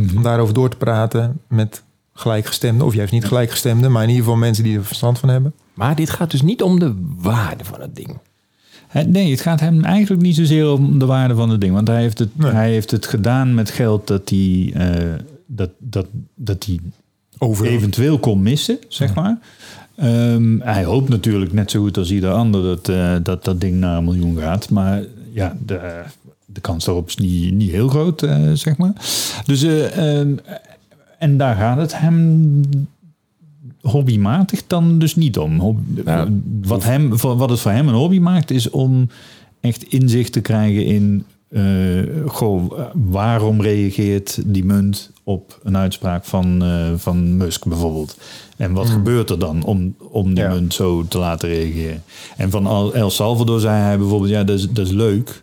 Mhm. 0.00 0.16
om 0.16 0.22
daarover 0.22 0.54
door 0.54 0.68
te 0.70 0.76
praten 0.76 1.40
met 1.48 1.82
gelijkgestemden. 2.12 2.86
Of 2.86 2.94
juist 2.94 3.12
niet 3.12 3.24
gelijkgestemden, 3.24 3.92
maar 3.92 4.02
in 4.02 4.08
ieder 4.08 4.24
geval 4.24 4.38
mensen 4.38 4.64
die 4.64 4.76
er 4.76 4.84
verstand 4.84 5.18
van 5.18 5.28
hebben. 5.28 5.52
Maar 5.74 5.96
dit 5.96 6.10
gaat 6.10 6.30
dus 6.30 6.42
niet 6.42 6.62
om 6.62 6.78
de 6.78 6.94
waarde 7.16 7.64
van 7.64 7.80
het 7.80 7.96
ding. 7.96 8.18
Nee, 9.06 9.30
het 9.30 9.40
gaat 9.40 9.60
hem 9.60 9.84
eigenlijk 9.84 10.22
niet 10.22 10.34
zozeer 10.36 10.70
om 10.70 10.98
de 10.98 11.06
waarde 11.06 11.34
van 11.34 11.50
het 11.50 11.60
ding. 11.60 11.72
Want 11.74 11.88
hij 11.88 12.00
heeft 12.00 12.18
het, 12.18 12.38
Nee. 12.38 12.50
hij 12.52 12.70
heeft 12.70 12.90
het 12.90 13.06
gedaan 13.06 13.54
met 13.54 13.70
geld 13.70 14.06
dat 14.06 14.28
hij, 14.28 14.72
eh, 14.74 15.14
dat, 15.46 15.70
dat, 15.78 16.06
dat 16.34 16.64
hij 16.64 16.78
eventueel 17.62 18.18
kon 18.18 18.42
missen, 18.42 18.78
zeg 18.88 19.14
maar. 19.14 19.38
Ehm, 19.96 20.58
hij 20.60 20.84
hoopt 20.84 21.08
natuurlijk 21.08 21.52
net 21.52 21.70
zo 21.70 21.80
goed 21.80 21.96
als 21.98 22.10
ieder 22.10 22.30
ander 22.30 22.62
dat, 22.62 22.88
eh, 22.88 23.16
dat 23.22 23.44
dat 23.44 23.60
ding 23.60 23.74
naar 23.74 23.96
een 23.96 24.04
miljoen 24.04 24.38
gaat. 24.38 24.70
Maar 24.70 25.02
ja, 25.32 25.56
de, 25.66 26.02
de 26.56 26.62
kans 26.62 26.84
daarop 26.84 27.08
is 27.08 27.16
niet, 27.16 27.52
niet 27.54 27.70
heel 27.70 27.88
groot, 27.88 28.22
eh, 28.22 28.50
zeg 28.52 28.76
maar. 28.76 28.92
Dus, 29.46 29.62
eh, 29.62 30.18
ehm, 30.18 30.30
en 31.18 31.36
daar 31.38 31.56
gaat 31.56 31.78
het 31.78 31.98
hem 31.98 32.60
hobbymatig 33.80 34.62
dan 34.66 34.98
dus 34.98 35.14
niet 35.16 35.38
om. 35.38 35.58
Hob- 35.58 35.78
Nou, 36.04 36.40
wat, 36.62 36.84
hem, 36.84 37.16
wat 37.16 37.50
het 37.50 37.60
voor 37.60 37.70
hem 37.70 37.88
een 37.88 37.94
hobby 37.94 38.18
maakt, 38.18 38.50
is 38.50 38.70
om 38.70 39.08
echt 39.60 39.82
inzicht 39.82 40.32
te 40.32 40.40
krijgen 40.40 40.84
in... 40.84 41.24
eh, 41.48 41.62
goh, 42.26 42.72
waarom 42.92 43.60
reageert 43.62 44.38
die 44.46 44.64
munt 44.64 45.10
op 45.24 45.60
een 45.62 45.76
uitspraak 45.76 46.24
van, 46.24 46.62
van 46.96 47.36
Musk 47.36 47.64
bijvoorbeeld? 47.66 48.16
En 48.56 48.72
wat 48.72 48.88
gebeurt 48.88 49.30
er 49.30 49.38
dan 49.38 49.64
om, 49.64 49.94
om 49.98 50.34
die 50.34 50.44
Ja. 50.44 50.50
munt 50.52 50.74
zo 50.74 51.04
te 51.08 51.18
laten 51.18 51.48
reageren? 51.48 52.02
En 52.36 52.50
van 52.50 52.66
El 52.94 53.10
Salvador 53.10 53.60
zei 53.60 53.80
hij 53.82 53.98
bijvoorbeeld, 53.98 54.30
ja, 54.30 54.44
dat 54.44 54.58
is, 54.58 54.68
dat 54.70 54.86
is 54.86 54.92
leuk. 54.92 55.42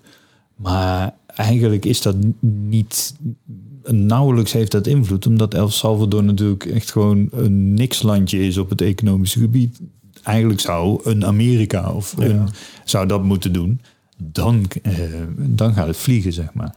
Maar 0.56 1.14
eigenlijk 1.26 1.86
is 1.86 2.02
dat 2.02 2.16
niet... 2.40 3.16
Nauwelijks 3.86 4.52
heeft 4.52 4.72
dat 4.72 4.88
invloed, 4.88 5.28
omdat 5.28 5.54
El 5.54 5.70
Salvador 5.70 6.24
natuurlijk 6.24 6.66
echt 6.66 6.92
gewoon 6.92 7.28
een 7.32 7.74
nikslandje 7.74 8.40
is 8.40 8.58
op 8.58 8.70
het 8.70 8.82
economische 8.82 9.40
gebied. 9.40 9.80
Eigenlijk 10.24 10.60
zou 10.60 11.00
een 11.04 11.26
Amerika 11.26 11.92
of 11.92 12.14
een, 12.18 12.48
zou 12.84 13.08
dat 13.08 13.24
moeten 13.24 13.54
doen. 13.54 13.82
Dan, 14.18 14.66
eh, 14.82 14.94
dan 15.38 15.74
gaat 15.74 15.88
het 15.88 15.98
vliegen, 15.98 16.34
zeg 16.34 16.54
maar. 16.54 16.74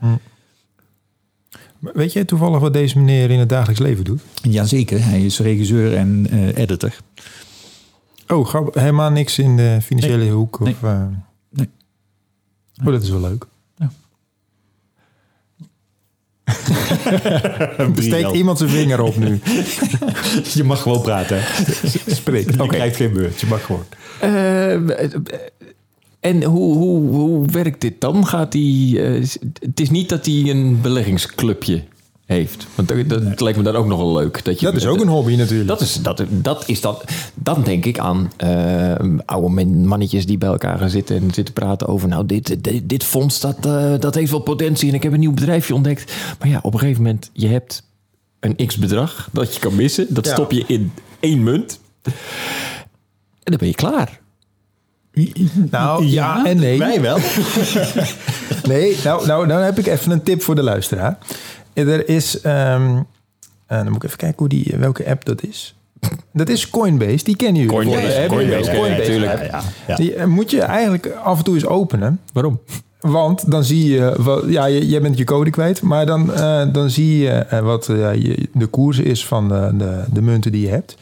Weet 1.79 2.13
jij 2.13 2.25
toevallig 2.25 2.59
wat 2.59 2.73
deze 2.73 2.97
meneer 2.97 3.29
in 3.31 3.39
het 3.39 3.49
dagelijks 3.49 3.81
leven 3.81 4.03
doet? 4.03 4.21
Jazeker, 4.41 5.03
hij 5.03 5.25
is 5.25 5.39
regisseur 5.39 5.95
en 5.95 6.27
eh, 6.29 6.57
editor. 6.57 6.95
Oh, 8.27 8.67
helemaal 8.71 9.09
niks 9.11 9.39
in 9.39 9.57
de 9.57 9.77
financiële 9.81 10.29
hoek? 10.29 10.59
Of, 10.59 10.65
Nee. 10.65 10.91
eh? 10.91 11.05
Nee. 11.49 11.69
Oh, 12.79 12.85
dat 12.85 13.01
is 13.03 13.09
wel 13.09 13.21
leuk. 13.21 13.47
Steekt 17.95 18.31
iemand 18.31 18.57
zijn 18.57 18.69
vinger 18.69 19.01
op 19.01 19.17
nu. 19.17 19.39
Je 20.53 20.63
mag 20.63 20.81
gewoon 20.81 21.01
praten. 21.01 21.41
Spreek. 22.07 22.51
Je 22.51 22.67
krijgt 22.67 22.95
geen 22.95 23.13
beurt, 23.13 23.39
je 23.39 23.47
mag 23.47 23.65
gewoon. 23.65 23.85
Eh, 24.19 24.73
en 26.19 26.43
hoe, 26.43 26.75
hoe, 26.77 27.09
hoe 27.09 27.45
werkt 27.45 27.81
dit 27.81 28.01
dan? 28.01 28.27
Gaat 28.27 28.53
hij? 28.53 28.93
eh, 28.95 29.25
het 29.59 29.79
is 29.79 29.89
niet 29.89 30.09
dat 30.09 30.25
hij 30.25 30.43
een 30.49 30.81
beleggingsclubje 30.81 31.83
heeft. 32.27 32.67
Want 32.75 32.87
dat, 32.87 33.09
dat 33.09 33.39
lijkt 33.41 33.57
me 33.57 33.63
dan 33.63 33.75
ook 33.75 33.85
nog 33.85 33.97
wel 33.97 34.13
leuk. 34.13 34.45
Dat, 34.45 34.59
je, 34.59 34.65
Dat 34.65 34.75
is 34.75 34.85
ook 34.85 35.01
een 35.01 35.07
hobby 35.07 35.35
natuurlijk. 35.35 35.69
Dat 35.69 35.81
is, 35.81 35.93
dat, 35.93 36.23
dat 36.29 36.63
is 36.67 36.81
dat. 36.81 37.03
Dan 37.33 37.63
denk 37.63 37.85
ik 37.85 37.99
aan 37.99 38.31
eh, 38.37 38.93
oude 39.25 39.65
mannetjes 39.65 40.25
die 40.25 40.37
bij 40.37 40.49
elkaar 40.49 40.77
gaan 40.77 40.89
zitten 40.89 41.15
en 41.15 41.33
zitten 41.33 41.53
praten 41.53 41.87
over. 41.87 42.07
Nou, 42.07 42.25
dit, 42.25 42.63
dit, 42.63 42.89
dit 42.89 43.03
fonds 43.03 43.39
dat, 43.39 43.65
eh, 43.65 43.93
dat 43.99 44.15
heeft 44.15 44.31
wel 44.31 44.39
potentie 44.39 44.89
en 44.89 44.95
ik 44.95 45.03
heb 45.03 45.13
een 45.13 45.19
nieuw 45.19 45.33
bedrijfje 45.33 45.75
ontdekt. 45.75 46.13
Maar 46.39 46.47
ja, 46.49 46.59
op 46.61 46.73
een 46.73 46.79
gegeven 46.79 47.03
moment, 47.03 47.29
je 47.33 47.47
hebt 47.47 47.83
een 48.39 48.67
x 48.67 48.77
bedrag 48.77 49.29
dat 49.31 49.53
je 49.53 49.59
kan 49.59 49.75
missen. 49.75 50.05
Dat 50.09 50.25
Ja. 50.25 50.31
stop 50.33 50.51
je 50.51 50.63
in 50.67 50.91
één 51.19 51.43
munt. 51.43 51.79
En 52.03 53.53
dan 53.53 53.57
ben 53.57 53.67
je 53.67 53.75
klaar. 53.75 54.19
Nou, 55.71 56.05
ja, 56.05 56.45
en 56.45 56.57
nee. 56.57 56.77
Wij 56.77 57.01
wel. 57.01 57.17
Nee, 58.67 58.97
nou, 59.03 59.25
nou, 59.27 59.47
dan 59.47 59.61
heb 59.61 59.79
ik 59.79 59.87
even 59.87 60.11
een 60.11 60.23
tip 60.23 60.41
voor 60.41 60.55
de 60.55 60.63
luisteraar. 60.63 61.17
Er 61.77 62.09
is, 62.09 62.41
ehm, 62.41 62.97
eh, 63.67 63.77
dan 63.77 63.85
moet 63.87 63.95
ik 63.95 64.03
even 64.03 64.17
kijken 64.17 64.37
hoe 64.39 64.47
die, 64.49 64.73
welke 64.77 65.05
app 65.09 65.25
dat 65.25 65.43
is. 65.43 65.75
Dat 66.33 66.49
is 66.49 66.69
Coinbase, 66.69 67.23
die 67.23 67.35
kennen 67.35 67.61
jullie. 67.61 67.75
Coinbase? 67.77 68.25
Coinbase, 68.27 68.71
Coinbase, 68.71 68.97
natuurlijk. 68.97 69.31
app. 69.31 69.43
Ja, 69.51 69.61
ja. 69.87 69.95
Die 69.95 70.13
eh, 70.15 70.25
moet 70.25 70.51
je 70.51 70.61
eigenlijk 70.61 71.07
af 71.23 71.37
en 71.37 71.43
toe 71.43 71.53
eens 71.55 71.65
openen. 71.65 72.19
Waarom? 72.33 72.59
Want 72.99 73.51
dan 73.51 73.63
zie 73.63 73.89
je, 73.93 74.13
wat, 74.17 74.43
ja, 74.47 74.65
je- 74.65 74.87
jij 74.87 75.01
bent 75.01 75.17
je 75.17 75.23
code 75.23 75.49
kwijt, 75.49 75.81
maar 75.81 76.05
dan, 76.05 76.33
eh, 76.33 76.61
dan 76.71 76.89
zie 76.89 77.17
je 77.17 77.29
eh, 77.29 77.59
wat 77.59 77.89
eh, 77.89 78.13
je, 78.15 78.49
de 78.53 78.65
koers 78.65 78.99
is 78.99 79.25
van 79.25 79.47
de, 79.47 79.71
de, 79.77 80.03
de 80.13 80.21
munten 80.21 80.51
die 80.51 80.61
je 80.61 80.69
hebt. 80.71 80.95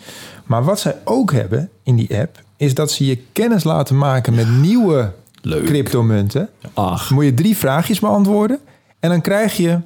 Maar 0.46 0.64
wat 0.64 0.80
zij 0.80 0.96
ook 1.04 1.32
hebben 1.32 1.70
in 1.84 1.96
die 1.96 2.20
app, 2.20 2.44
is 2.58 2.74
dat 2.74 2.92
ze 2.92 3.06
je 3.06 3.18
kennis 3.32 3.64
laten 3.64 3.98
maken 3.98 4.34
met 4.36 4.50
nieuwe 4.50 5.12
Leuk. 5.42 5.66
cryptomunten. 5.66 6.50
Ach, 6.74 7.08
Dan 7.08 7.16
moet 7.18 7.26
je 7.26 7.34
drie 7.34 7.58
vraagjes 7.58 8.00
beantwoorden 8.00 8.60
en 9.00 9.10
dan 9.10 9.22
krijg 9.22 9.58
je... 9.58 9.80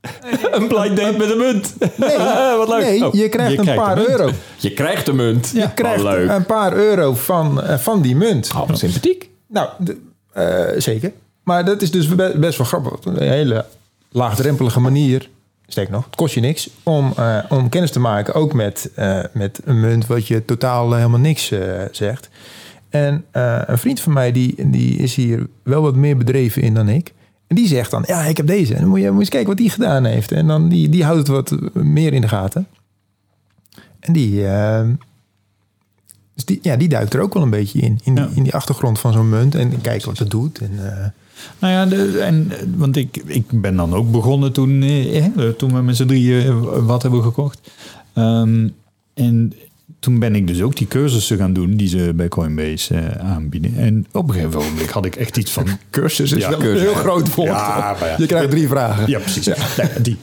een 0.50 0.68
blind 0.68 0.96
date 0.96 1.16
met 1.18 1.30
een 1.30 1.38
munt. 1.38 1.74
Nee, 1.96 2.16
Wat 2.58 2.68
leuk. 2.68 2.80
nee 2.82 3.06
Oh, 3.06 3.14
je 3.14 3.28
krijgt 3.28 3.52
je 3.52 3.58
een 3.58 3.64
krijgt 3.64 3.82
paar 3.82 3.98
een 3.98 4.08
euro. 4.10 4.30
je 4.56 4.72
krijgt 4.72 5.06
de 5.06 5.12
munt. 5.12 5.50
Je 5.54 5.72
krijgt 5.74 6.02
Wat 6.02 6.12
leuk. 6.12 6.30
een 6.30 6.46
paar 6.46 6.72
euro 6.72 7.14
van, 7.14 7.62
eh, 7.62 7.78
van 7.78 8.02
die 8.02 8.16
munt. 8.16 8.50
Oh, 8.56 8.68
sympathiek. 8.74 9.30
Nou, 9.48 9.68
de- 9.78 10.00
eh, 10.32 10.80
zeker. 10.80 11.12
Maar 11.42 11.64
dat 11.64 11.82
is 11.82 11.90
dus 11.90 12.08
be- 12.14 12.34
best 12.36 12.58
wel 12.58 12.66
grappig. 12.66 12.92
Een 13.04 13.22
hele 13.28 13.64
laagdrempelige 14.10 14.80
manier. 14.80 15.28
Steek 15.66 15.90
nog, 15.90 16.04
het 16.04 16.16
kost 16.16 16.34
je 16.34 16.40
niks 16.40 16.70
om, 16.82 17.12
eh, 17.16 17.38
om 17.48 17.68
kennis 17.68 17.90
te 17.90 18.00
maken. 18.00 18.34
Ook 18.34 18.52
met, 18.52 18.90
eh, 18.94 19.20
met 19.32 19.60
een 19.64 19.80
munt 19.80 20.06
wat 20.06 20.26
je 20.26 20.44
totaal 20.44 20.90
eh, 20.90 20.96
helemaal 20.96 21.18
niks 21.18 21.50
eh, 21.50 21.60
zegt. 21.90 22.28
En 22.88 23.24
eh, 23.30 23.60
een 23.66 23.78
vriend 23.78 24.00
van 24.00 24.12
mij 24.12 24.32
die, 24.32 24.54
die 24.70 24.96
is 24.98 25.14
hier 25.14 25.46
wel 25.62 25.82
wat 25.82 25.94
meer 25.94 26.16
bedreven 26.16 26.62
in 26.62 26.74
dan 26.74 26.88
ik. 26.88 27.12
En 27.48 27.56
die 27.56 27.66
zegt 27.66 27.90
dan, 27.90 28.04
ja, 28.06 28.22
ik 28.22 28.36
heb 28.36 28.46
deze. 28.46 28.74
En 28.74 28.80
dan 28.80 28.88
moet 28.88 28.98
je, 29.00 29.04
moet 29.04 29.14
je 29.14 29.20
eens 29.20 29.28
kijken 29.28 29.48
wat 29.48 29.56
die 29.58 29.70
gedaan 29.70 30.04
heeft. 30.04 30.32
En 30.32 30.46
dan 30.46 30.68
die, 30.68 30.88
die 30.88 31.04
houdt 31.04 31.18
het 31.18 31.28
wat 31.28 31.74
meer 31.74 32.12
in 32.12 32.20
de 32.20 32.28
gaten. 32.28 32.66
En 34.00 34.12
die, 34.12 34.42
dus 36.34 36.44
die, 36.44 36.58
ja, 36.62 36.76
die 36.76 36.88
duikt 36.88 37.14
er 37.14 37.20
ook 37.20 37.34
wel 37.34 37.42
een 37.42 37.50
beetje 37.50 37.80
in. 37.80 37.98
In, 38.04 38.14
die, 38.14 38.24
Ja. 38.24 38.30
in 38.34 38.42
die 38.42 38.54
achtergrond 38.54 38.98
van 38.98 39.12
zo'n 39.12 39.28
munt. 39.28 39.54
En 39.54 39.80
kijkt 39.80 40.04
wat 40.04 40.18
het 40.18 40.30
doet. 40.30 40.58
En, 40.58 40.70
eh, 40.96 41.06
Nou 41.58 41.72
ja, 41.72 41.86
de, 41.86 42.18
en, 42.20 42.50
want 42.76 42.96
ik, 42.96 43.16
ik 43.26 43.60
ben 43.60 43.76
dan 43.76 43.94
ook 43.94 44.10
begonnen 44.10 44.52
toen, 44.52 44.82
eh, 44.82 45.48
toen 45.48 45.74
we 45.74 45.82
met 45.82 45.96
z'n 45.96 46.06
drieën 46.06 46.60
wat 46.86 47.02
hebben 47.02 47.22
gekocht. 47.22 47.70
Ehm, 48.12 48.68
en 49.14 49.52
toen 50.00 50.18
ben 50.18 50.34
ik 50.34 50.46
dus 50.46 50.62
ook 50.62 50.76
die 50.76 50.86
cursussen 50.86 51.36
gaan 51.38 51.52
doen 51.52 51.76
die 51.76 51.88
ze 51.88 52.12
bij 52.14 52.28
Coinbase 52.28 52.94
eh, 52.94 53.30
aanbieden. 53.30 53.74
En 53.76 54.06
op 54.12 54.28
een 54.28 54.34
gegeven 54.34 54.58
moment 54.60 54.90
had 54.90 55.04
ik 55.04 55.16
echt 55.16 55.36
iets 55.36 55.50
van... 55.50 55.66
cursus 55.90 56.32
is 56.32 56.42
Ja, 56.42 56.50
wel 56.50 56.58
cursus. 56.58 56.80
een 56.80 56.86
heel 56.86 56.94
groot 56.94 57.34
woord. 57.34 57.48
Ja, 57.48 57.96
maar 58.00 58.08
ja. 58.08 58.14
Je 58.18 58.26
krijgt 58.26 58.50
drie 58.50 58.68
vragen. 58.68 59.08
Ja, 59.10 59.18
precies. 59.18 59.46
Nee, 59.46 59.56
die. 60.02 60.16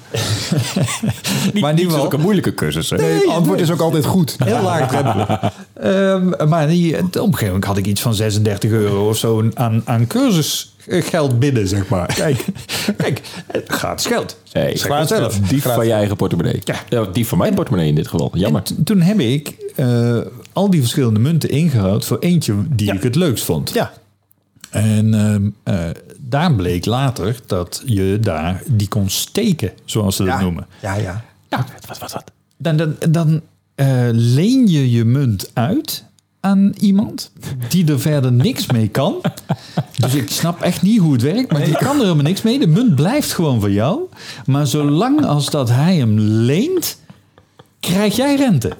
Maar 1.61 1.75
die 1.75 1.83
niet 1.83 1.93
wel. 1.93 2.01
zulke 2.01 2.17
moeilijke 2.17 2.53
cursussen. 2.53 2.97
Nee, 2.97 3.13
het 3.13 3.27
antwoord 3.27 3.59
is 3.59 3.71
ook 3.71 3.81
altijd 3.81 4.05
goed. 4.05 4.35
Heel 4.43 4.61
laagdrempelig. 4.61 5.39
Ehm, 5.75 6.49
maar 6.49 6.67
die, 6.67 6.97
op 6.97 7.13
een 7.13 7.23
gegeven 7.23 7.45
moment 7.45 7.63
had 7.65 7.77
ik 7.77 7.85
iets 7.85 8.01
van 8.01 8.13
36 8.15 8.71
euro 8.71 9.09
of 9.09 9.17
zo 9.17 9.49
aan, 9.53 9.81
aan 9.85 10.07
cursusgeld 10.87 11.39
binnen, 11.39 11.67
zeg 11.67 11.87
maar. 11.87 12.13
Kijk, 12.15 12.45
kijk 12.97 13.21
gratis 13.67 14.05
geld. 14.05 14.39
Nee, 14.53 14.77
Zeg 14.77 14.87
maar 14.89 15.07
zelf. 15.07 15.39
Die 15.39 15.61
van 15.61 15.85
je 15.85 15.93
eigen 15.93 16.15
portemonnee. 16.15 16.61
Ja. 16.89 17.03
die 17.05 17.27
van 17.27 17.37
mijn 17.37 17.53
portemonnee 17.53 17.89
in 17.89 17.95
dit 17.95 18.07
geval. 18.07 18.31
Jammer. 18.33 18.61
Toen 18.83 19.01
heb 19.01 19.19
ik 19.19 19.55
eh, 19.75 20.17
al 20.53 20.69
die 20.69 20.79
verschillende 20.79 21.19
munten 21.19 21.49
ingehoud 21.49 22.05
voor 22.05 22.19
eentje 22.19 22.55
die 22.69 22.93
ik 22.93 23.03
het 23.03 23.15
leukst 23.15 23.43
vond. 23.43 23.73
Ja. 23.73 23.91
En 24.69 25.13
ehm, 25.13 25.49
eh, 25.63 25.89
daar 26.19 26.53
bleek 26.53 26.85
later 26.85 27.35
dat 27.45 27.81
je 27.85 28.17
daar 28.21 28.61
die 28.67 28.87
kon 28.87 29.09
steken, 29.09 29.71
zoals 29.85 30.15
ze 30.15 30.23
dat 30.23 30.33
Ja. 30.33 30.41
noemen. 30.41 30.67
Ja, 30.81 30.95
ja. 30.95 31.23
Wat, 31.49 31.65
wat, 31.87 31.97
wat, 31.99 32.11
wat? 32.13 32.31
Dan, 32.57 32.77
dan, 32.77 32.95
dan 33.09 33.41
eh, 33.75 33.87
leen 34.11 34.67
je 34.67 34.91
je 34.91 35.05
munt 35.05 35.49
uit 35.53 36.04
aan 36.45 36.73
iemand 36.79 37.31
die 37.69 37.91
er 37.91 37.99
verder 37.99 38.31
niks 38.31 38.71
mee 38.71 38.87
kan. 38.87 39.15
Dus 39.99 40.13
ik 40.13 40.29
snap 40.29 40.61
echt 40.61 40.81
niet 40.81 40.99
hoe 40.99 41.13
het 41.13 41.21
werkt, 41.21 41.51
maar 41.51 41.63
die 41.63 41.77
kan 41.77 41.95
er 41.95 42.01
helemaal 42.01 42.23
niks 42.23 42.41
mee. 42.41 42.59
De 42.59 42.67
munt 42.67 42.95
blijft 42.95 43.33
gewoon 43.33 43.59
van 43.61 43.71
jou. 43.71 43.99
Maar 44.45 44.67
zolang 44.67 45.25
als 45.25 45.49
dat 45.49 45.69
hij 45.69 45.95
hem 45.95 46.19
leent, 46.19 46.97
krijg 47.79 48.15
jij 48.15 48.35
rente. 48.35 48.71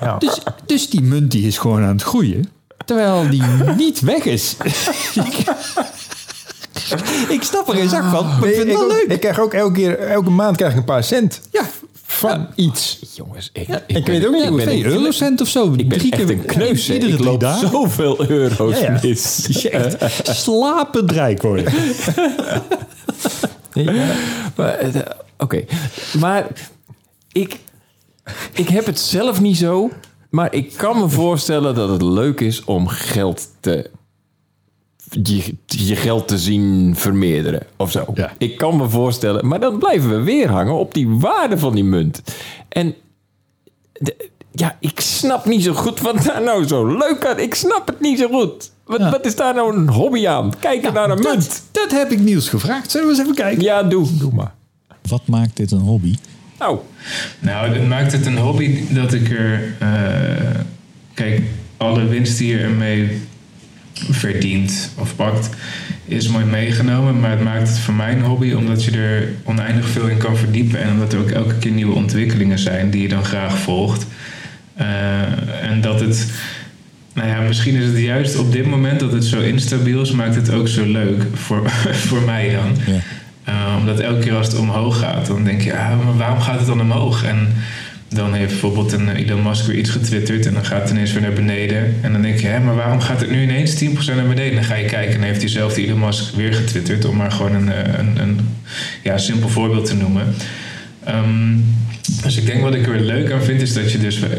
Ja. 0.00 0.16
Dus, 0.18 0.38
dus 0.66 0.90
die 0.90 1.02
munt 1.02 1.30
die 1.30 1.46
is 1.46 1.58
gewoon 1.58 1.82
aan 1.82 1.88
het 1.92 2.02
groeien, 2.02 2.48
terwijl 2.84 3.30
die 3.30 3.42
niet 3.76 4.00
weg 4.00 4.24
is. 4.24 4.56
ik 7.28 7.42
snap 7.42 7.68
er 7.68 7.74
geen 7.74 7.88
zak 7.88 8.04
van, 8.10 8.26
maar 8.26 8.48
ik 8.48 8.54
vind 8.54 8.56
het 8.58 8.66
ik, 8.68 8.72
wel 8.72 8.82
ook- 8.84 8.90
leuk. 8.92 9.06
ik 9.12 9.20
krijg 9.20 9.38
ook 9.38 9.54
elke 9.54 9.72
keer, 9.72 9.98
elke 9.98 10.30
maand 10.30 10.56
krijg 10.56 10.72
ik 10.72 10.78
een 10.78 10.84
paar 10.84 11.04
cent 11.04 11.40
Ja, 12.22 12.28
van 12.28 12.46
iets. 12.54 12.98
Jongens, 13.14 13.50
ik, 13.52 13.68
ik 13.86 14.06
weet 14.06 14.26
ook 14.26 14.32
niet 14.32 14.44
ik 14.44 14.56
ben 14.56 14.68
een- 14.68 14.84
eurocent 14.84 15.40
of 15.40 15.48
zo. 15.48 15.72
Ik 15.76 15.88
ben 15.88 15.98
Drie 15.98 16.12
echt 16.12 16.24
keer- 16.24 16.30
een 16.38 16.44
kneus. 16.44 16.90
Iedere 16.90 17.12
Ik 17.12 17.18
loop 17.18 17.40
dagen. 17.40 17.68
zoveel 17.70 18.30
euro's 18.30 18.80
Ja, 18.80 18.92
ja. 18.92 18.98
mis. 19.02 19.48
Slapend 20.42 21.10
rijk 21.10 21.42
worden. 21.42 21.72
Ja, 23.72 23.92
maar, 24.56 24.74
eh, 24.74 25.00
Oké, 25.38 25.64
maar 26.18 26.46
ik, 27.32 27.58
ik 28.52 28.68
heb 28.68 28.86
het 28.86 29.00
zelf 29.00 29.40
niet 29.40 29.56
zo. 29.56 29.90
Maar 30.30 30.54
ik 30.54 30.72
kan 30.76 30.98
me 30.98 31.08
voorstellen 31.08 31.74
dat 31.74 31.88
het 31.88 32.02
leuk 32.02 32.40
is 32.40 32.64
om 32.64 32.88
geld 32.88 33.48
te. 33.60 33.90
Je, 35.10 35.54
je 35.66 35.96
geld 35.96 36.28
te 36.28 36.38
zien 36.38 36.94
vermeerderen 36.96 37.62
of 37.76 37.90
zo. 37.90 38.04
Ja. 38.14 38.32
Ik 38.38 38.56
kan 38.58 38.76
me 38.76 38.88
voorstellen, 38.88 39.46
maar 39.48 39.60
dan 39.60 39.78
blijven 39.78 40.10
we 40.10 40.20
weer 40.22 40.50
hangen 40.50 40.74
op 40.74 40.94
die 40.94 41.08
waarde 41.08 41.58
van 41.58 41.74
die 41.74 41.84
munt. 41.84 42.22
En 42.68 42.94
de- 43.92 44.28
ja, 44.52 44.76
ik 44.80 45.00
snap 45.00 45.44
niet 45.46 45.62
zo 45.62 45.72
goed 45.72 46.00
wat 46.00 46.22
daar 46.24 46.42
nou 46.42 46.66
zo 46.66 46.86
leuk 46.96 47.26
aan. 47.26 47.38
Ik 47.38 47.54
snap 47.54 47.86
het 47.86 48.00
niet 48.00 48.18
zo 48.18 48.28
goed. 48.28 48.70
Wat, 48.84 48.98
Ja. 49.00 49.10
wat 49.10 49.26
is 49.26 49.36
daar 49.36 49.54
nou 49.54 49.76
een 49.76 49.88
hobby 49.88 50.26
aan? 50.28 50.52
Kijken 50.60 50.92
naar 50.92 51.10
een 51.10 51.22
munt. 51.22 51.62
Dat, 51.70 51.90
heb 51.90 52.10
ik 52.10 52.20
Niels 52.20 52.48
gevraagd. 52.48 52.90
Zullen 52.90 53.06
we 53.06 53.12
eens 53.12 53.22
even 53.22 53.34
kijken? 53.34 53.62
Ja, 53.62 53.82
doe. 53.82 54.06
Doe 54.18 54.32
maar. 54.32 54.54
Wat 55.08 55.22
maakt 55.26 55.56
dit 55.56 55.70
een 55.70 55.78
hobby? 55.80 56.14
Nou, 56.58 56.78
Nou, 57.38 57.68
het 57.74 57.88
maakt 57.88 58.12
het 58.12 58.26
een 58.26 58.38
hobby 58.38 58.94
dat 58.94 59.12
ik 59.12 59.30
er. 59.30 59.74
eh, 59.78 60.60
kijk, 61.14 61.42
alle 61.76 62.04
winst 62.04 62.38
die 62.38 62.48
je 62.48 62.58
ermee 62.58 63.20
verdient 64.10 64.90
of 64.98 65.16
pakt, 65.16 65.50
is 66.04 66.28
mooi 66.28 66.44
meegenomen. 66.44 67.20
Maar 67.20 67.30
het 67.30 67.42
maakt 67.42 67.68
het 67.68 67.78
voor 67.78 67.94
mij 67.94 68.12
een 68.12 68.22
hobby 68.22 68.52
omdat 68.52 68.84
je 68.84 68.90
er 68.90 69.28
oneindig 69.44 69.88
veel 69.88 70.06
in 70.06 70.18
kan 70.18 70.36
verdiepen. 70.36 70.82
En 70.82 70.92
omdat 70.92 71.12
er 71.12 71.18
ook 71.18 71.30
elke 71.30 71.54
keer 71.54 71.72
nieuwe 71.72 71.94
ontwikkelingen 71.94 72.58
zijn 72.58 72.90
die 72.90 73.02
je 73.02 73.08
dan 73.08 73.24
graag 73.24 73.58
volgt. 73.58 74.06
Eh, 74.74 75.62
en 75.62 75.80
dat 75.80 76.00
het. 76.00 76.30
Nou 77.14 77.28
ja, 77.28 77.40
misschien 77.40 77.74
is 77.74 77.86
het 77.86 77.98
juist 77.98 78.38
op 78.38 78.52
dit 78.52 78.66
moment 78.66 79.00
dat 79.00 79.12
het 79.12 79.24
zo 79.24 79.40
instabiel 79.40 80.02
is, 80.02 80.10
maakt 80.10 80.34
het 80.34 80.52
ook 80.52 80.68
zo 80.68 80.84
leuk 80.84 81.22
voor, 81.34 81.70
voor 82.08 82.22
mij 82.22 82.52
dan. 82.52 82.94
Ja. 82.94 83.00
Uh, 83.48 83.76
omdat 83.78 84.00
elke 84.00 84.20
keer 84.20 84.34
als 84.34 84.46
het 84.46 84.58
omhoog 84.58 84.98
gaat, 84.98 85.26
dan 85.26 85.44
denk 85.44 85.60
je, 85.60 85.76
ah, 85.78 86.04
maar 86.04 86.16
waarom 86.16 86.40
gaat 86.40 86.58
het 86.58 86.66
dan 86.66 86.80
omhoog? 86.80 87.24
En 87.24 87.48
dan 88.08 88.34
heeft 88.34 88.50
bijvoorbeeld 88.50 88.92
een 88.92 89.08
Elon 89.08 89.42
Musk 89.42 89.66
weer 89.66 89.76
iets 89.76 89.90
getwitterd 89.90 90.46
en 90.46 90.54
dan 90.54 90.64
gaat 90.64 90.82
het 90.82 90.90
ineens 90.90 91.12
weer 91.12 91.22
naar 91.22 91.32
beneden. 91.32 91.94
En 92.00 92.12
dan 92.12 92.22
denk 92.22 92.38
je, 92.38 92.46
hè, 92.46 92.60
maar 92.60 92.74
waarom 92.74 93.00
gaat 93.00 93.20
het 93.20 93.30
nu 93.30 93.42
ineens 93.42 93.84
10% 93.84 94.14
naar 94.14 94.28
beneden? 94.28 94.54
Dan 94.54 94.64
ga 94.64 94.74
je 94.74 94.86
kijken 94.86 95.14
en 95.14 95.22
heeft 95.22 95.40
diezelfde 95.40 95.86
Elon 95.86 95.98
Musk 95.98 96.34
weer 96.34 96.54
getwitterd, 96.54 97.04
om 97.04 97.16
maar 97.16 97.32
gewoon 97.32 97.54
een, 97.54 97.72
eh, 97.72 97.98
een, 97.98 98.20
een 98.20 98.40
ja, 99.02 99.18
simpel 99.18 99.48
voorbeeld 99.48 99.86
te 99.86 99.94
noemen. 99.94 100.34
Ehm, 101.04 101.56
dus 102.22 102.36
ik 102.36 102.46
denk 102.46 102.62
wat 102.62 102.74
ik 102.74 102.86
er 102.86 103.00
leuk 103.00 103.32
aan 103.32 103.42
vind, 103.42 103.60
is 103.60 103.72
dat 103.72 103.92
je 103.92 103.98
dus 103.98 104.22
eh, 104.22 104.30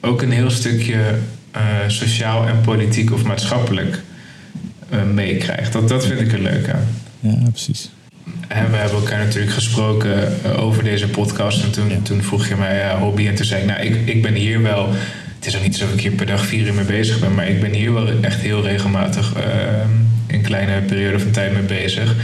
ook 0.00 0.22
een 0.22 0.32
heel 0.32 0.50
stukje 0.50 0.98
sociaal 1.86 2.46
en 2.46 2.60
politiek 2.60 3.12
of 3.12 3.24
maatschappelijk 3.24 4.02
meekrijgt. 5.12 5.72
Dat, 5.72 5.88
dat 5.88 6.06
vind 6.06 6.20
ik 6.20 6.32
er 6.32 6.40
leuk 6.40 6.68
aan. 6.68 6.84
Ja, 7.20 7.50
precies. 7.50 7.90
En 8.48 8.70
we 8.70 8.76
hebben 8.76 8.98
elkaar 8.98 9.24
natuurlijk 9.24 9.52
gesproken 9.52 10.38
uh, 10.46 10.62
over 10.64 10.82
deze 10.84 11.08
podcast. 11.08 11.62
En 11.62 11.70
toen, 11.70 11.88
Ja. 11.88 11.98
toen 12.02 12.22
vroeg 12.22 12.46
je 12.48 12.56
mij 12.56 12.84
uh, 12.84 12.92
hobby. 12.92 13.26
En 13.26 13.34
toen 13.34 13.44
zei 13.44 13.60
ik, 13.60 13.66
nou, 13.68 13.80
ik, 13.82 13.96
ik 14.04 14.22
ben 14.22 14.34
hier 14.34 14.62
wel... 14.62 14.88
Het 15.36 15.46
is 15.46 15.56
ook 15.56 15.62
niet 15.64 15.76
zo 15.76 15.84
dat 15.84 15.94
ik 15.94 16.00
hier 16.00 16.10
per 16.10 16.26
dag 16.26 16.46
vier 16.46 16.66
uur 16.66 16.74
mee 16.74 16.84
bezig 16.84 17.18
ben. 17.20 17.34
Maar 17.34 17.48
ik 17.48 17.60
ben 17.60 17.72
hier 17.72 17.92
wel 17.92 18.08
echt 18.20 18.40
heel 18.40 18.62
regelmatig 18.62 19.32
uh, 19.36 19.42
een 20.26 20.42
kleine 20.42 20.80
periode 20.80 21.18
van 21.18 21.30
tijd 21.30 21.52
mee 21.52 21.62
bezig. 21.62 22.14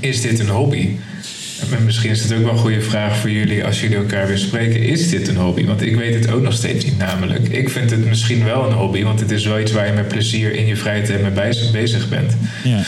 Is 0.00 0.20
dit 0.20 0.38
een 0.38 0.48
hobby? 0.48 0.88
En 1.72 1.84
misschien 1.84 2.10
is 2.10 2.22
het 2.22 2.32
ook 2.32 2.42
wel 2.42 2.52
een 2.52 2.58
goede 2.58 2.80
vraag 2.80 3.16
voor 3.16 3.30
jullie 3.30 3.64
als 3.64 3.80
jullie 3.80 3.96
elkaar 3.96 4.26
weer 4.26 4.38
spreken. 4.38 4.82
Is 4.82 5.08
dit 5.10 5.28
een 5.28 5.36
hobby? 5.36 5.64
Want 5.66 5.82
ik 5.82 5.96
weet 5.96 6.14
het 6.14 6.30
ook 6.30 6.42
nog 6.42 6.52
steeds 6.52 6.84
niet 6.84 6.98
namelijk. 6.98 7.48
Ik 7.48 7.70
vind 7.70 7.90
het 7.90 8.06
misschien 8.06 8.44
wel 8.44 8.66
een 8.66 8.72
hobby, 8.72 9.02
want 9.02 9.20
het 9.20 9.30
is 9.30 9.44
wel 9.46 9.60
iets 9.60 9.72
waar 9.72 9.86
je 9.86 9.92
met 9.92 10.08
plezier 10.08 10.54
in 10.54 10.66
je 10.66 10.76
vrije 10.76 11.02
tijd 11.02 11.22
mee 11.22 11.60
bezig 11.72 12.08
bent. 12.08 12.36
Ja. 12.64 12.82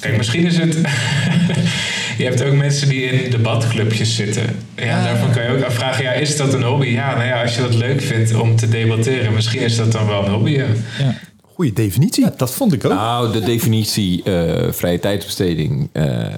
Kijk, 0.00 0.16
misschien 0.16 0.46
is 0.46 0.56
het. 0.58 0.74
je 2.18 2.24
hebt 2.24 2.42
ook 2.42 2.54
mensen 2.54 2.88
die 2.88 3.02
in 3.02 3.30
debatclubjes 3.30 4.16
zitten. 4.16 4.44
Ja, 4.76 5.04
daarvan 5.04 5.32
kan 5.32 5.42
je 5.42 5.48
ook 5.48 5.62
afvragen: 5.62 6.04
ja, 6.04 6.12
is 6.12 6.36
dat 6.36 6.54
een 6.54 6.62
hobby? 6.62 6.86
Ja, 6.86 7.14
nou 7.14 7.26
ja, 7.26 7.42
als 7.42 7.54
je 7.54 7.60
dat 7.60 7.74
leuk 7.74 8.00
vindt 8.00 8.34
om 8.34 8.56
te 8.56 8.68
debatteren, 8.68 9.32
misschien 9.34 9.60
is 9.60 9.76
dat 9.76 9.92
dan 9.92 10.06
wel 10.06 10.24
een 10.24 10.32
hobby. 10.32 10.50
Ja. 10.50 10.66
Ja. 10.98 11.14
Goeie 11.54 11.72
definitie. 11.72 12.26
dat 12.36 12.54
vond 12.54 12.72
ik 12.72 12.84
ook. 12.84 12.92
Nou, 12.92 13.32
de 13.32 13.40
definitie 13.40 14.22
eh, 14.22 14.72
vrije 14.72 14.98
tijdsbesteding 14.98 15.88
eh, 15.92 16.26
eh, 16.26 16.34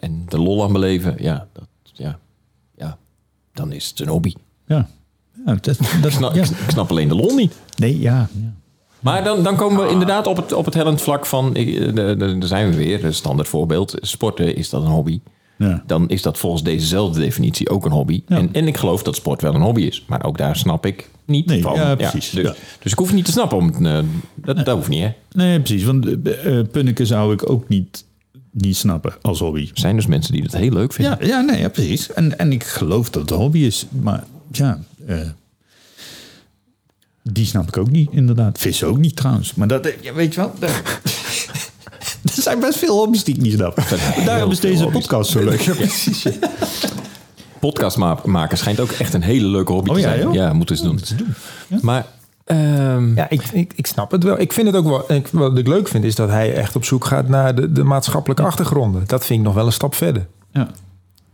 en 0.00 0.24
de 0.28 0.38
lol 0.38 0.64
aan 0.64 0.72
beleven, 0.72 1.14
ja, 1.18 1.46
dat, 1.52 1.68
ja, 1.92 2.18
ja, 2.76 2.98
dan 3.52 3.72
is 3.72 3.88
het 3.88 4.00
een 4.00 4.08
hobby. 4.08 4.34
Ja. 4.66 4.88
Ja, 5.46 5.54
dat, 5.60 5.80
Ik 5.80 6.02
dat, 6.02 6.12
snap, 6.12 6.34
ja. 6.34 6.42
ik 6.42 6.70
snap 6.70 6.90
alleen 6.90 7.08
de 7.08 7.14
lol 7.14 7.34
niet. 7.34 7.54
Nee, 7.76 8.00
ja. 8.00 8.28
Maar 9.04 9.24
dan, 9.24 9.42
dan 9.42 9.56
komen 9.56 9.84
we 9.84 9.90
inderdaad 9.90 10.26
op 10.26 10.36
het, 10.36 10.52
op 10.52 10.64
het 10.64 10.74
hellend 10.74 11.00
vlak 11.02 11.26
van, 11.26 11.54
eh, 11.54 11.94
daar 11.94 12.36
zijn 12.38 12.70
we 12.70 12.76
weer, 12.76 13.04
een 13.04 13.14
standaard 13.14 13.48
voorbeeld. 13.48 13.94
Sporten, 14.00 14.56
is 14.56 14.70
dat 14.70 14.82
een 14.82 14.88
hobby? 14.90 15.20
Ja. 15.58 15.82
Dan 15.86 16.08
is 16.08 16.22
dat 16.22 16.38
volgens 16.38 16.62
dezezelfde 16.62 17.20
definitie 17.20 17.68
ook 17.70 17.84
een 17.84 17.92
hobby. 17.92 18.22
Ja. 18.26 18.36
En, 18.36 18.48
en 18.52 18.66
ik 18.66 18.76
geloof 18.76 19.02
dat 19.02 19.16
sport 19.16 19.42
wel 19.42 19.54
een 19.54 19.60
hobby 19.60 19.82
is. 19.82 20.04
Maar 20.08 20.24
ook 20.24 20.38
daar 20.38 20.56
snap 20.56 20.86
ik 20.86 21.10
niet 21.24 21.46
Nee, 21.46 21.62
van. 21.62 21.74
ja, 21.74 21.94
precies. 21.94 22.30
dus, 22.30 22.44
Ja. 22.44 22.54
dus 22.82 22.92
ik 22.92 22.98
hoef 22.98 23.12
niet 23.12 23.24
te 23.24 23.30
snappen. 23.30 23.58
Om, 23.58 23.66
het, 23.66 23.80
eh, 23.86 23.98
dat, 24.34 24.64
dat 24.64 24.76
hoeft 24.76 24.88
niet, 24.88 25.02
hè. 25.02 25.06
Er 25.06 25.14
Nee, 25.32 25.60
precies. 25.60 25.84
Want 25.84 26.06
uh, 26.06 26.94
zou 27.06 27.32
ik 27.32 27.50
ook 27.50 27.68
niet, 27.68 28.04
niet 28.50 28.76
snappen 28.76 29.14
als 29.22 29.38
hobby. 29.38 29.70
zijn 29.74 29.96
dus 29.96 30.06
mensen 30.06 30.32
die 30.32 30.42
dat 30.42 30.52
heel 30.56 30.72
leuk 30.72 30.92
vinden. 30.92 31.18
Ja, 31.20 31.26
ja, 31.26 31.40
nee, 31.40 31.60
ja 31.60 31.68
precies. 31.68 32.12
En, 32.12 32.38
en 32.38 32.52
ik 32.52 32.64
geloof 32.64 33.10
dat 33.10 33.22
het 33.22 33.30
een 33.30 33.36
hobby 33.36 33.58
is. 33.58 33.86
Maar 34.00 34.24
ja, 34.50 34.78
die 37.32 37.46
snap 37.46 37.68
ik 37.68 37.76
ook 37.76 37.90
niet, 37.90 38.08
inderdaad. 38.12 38.58
Vissen 38.58 38.88
ook 38.88 38.98
niet 38.98 39.16
trouwens. 39.16 39.54
Maar 39.54 39.68
dat, 39.68 39.86
eh, 39.86 39.92
ja, 40.00 40.12
weet 40.12 40.34
je 40.34 40.40
wel... 40.40 40.52
daar- 40.58 40.82
Er 42.36 42.42
zijn 42.42 42.60
best 42.60 42.78
veel 42.78 42.96
hobby's 42.96 43.24
die 43.24 43.34
ik 43.34 43.40
niet 43.40 43.52
snap. 43.52 43.78
Daarom 44.24 44.50
is 44.50 44.60
deze 44.60 44.82
hobby's. 44.82 45.00
podcast 45.00 45.30
zo 45.30 45.44
leuk. 45.44 45.70
Podcast 47.60 47.96
ma- 47.96 48.18
maken 48.24 48.58
schijnt 48.58 48.80
ook 48.80 48.90
echt 48.90 49.14
een 49.14 49.22
hele 49.22 49.46
leuke 49.46 49.72
hobby 49.72 49.88
Oh 49.88 49.94
te 49.94 50.00
ja, 50.00 50.08
zijn. 50.08 50.20
joh? 50.20 50.34
Ja, 50.34 50.52
moeten 50.52 50.76
ze 50.76 50.82
doen. 50.84 51.00
Maar 51.82 52.06
ehm, 52.44 53.14
Ja, 53.16 53.30
ik, 53.30 53.42
ik, 53.52 53.72
ik 53.76 53.86
snap 53.86 54.10
het 54.10 54.22
wel. 54.24 54.40
Ik 54.40 54.52
vind 54.52 54.66
het 54.66 54.76
ook 54.76 54.84
wel. 54.84 55.12
Ik, 55.12 55.28
wat 55.28 55.58
ik 55.58 55.66
leuk 55.66 55.88
vind 55.88 56.04
is 56.04 56.14
dat 56.14 56.28
hij 56.28 56.54
echt 56.54 56.76
op 56.76 56.84
zoek 56.84 57.04
gaat 57.04 57.28
naar 57.28 57.54
de, 57.54 57.72
de 57.72 57.82
maatschappelijke 57.84 58.42
achtergronden. 58.42 59.02
Dat 59.06 59.26
vind 59.26 59.38
ik 59.38 59.44
nog 59.44 59.54
wel 59.54 59.66
een 59.66 59.72
stap 59.72 59.94
verder. 59.94 60.26
Ja. 60.52 60.68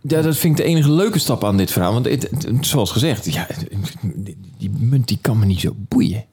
Ja, 0.00 0.22
dat 0.22 0.36
vind 0.36 0.58
ik 0.58 0.64
de 0.64 0.70
enige 0.70 0.92
leuke 0.92 1.18
stap 1.18 1.44
aan 1.44 1.56
dit 1.56 1.70
verhaal. 1.70 1.92
Want 1.92 2.04
het, 2.08 2.22
het- 2.30 2.48
zoals 2.60 2.90
gezegd, 2.90 3.32
ja, 3.32 3.46
die, 4.16 4.36
die 4.58 4.70
munt 4.78 5.08
die 5.08 5.18
kan 5.20 5.38
me 5.38 5.44
niet 5.44 5.60
zo 5.60 5.74
boeien. 5.88 6.24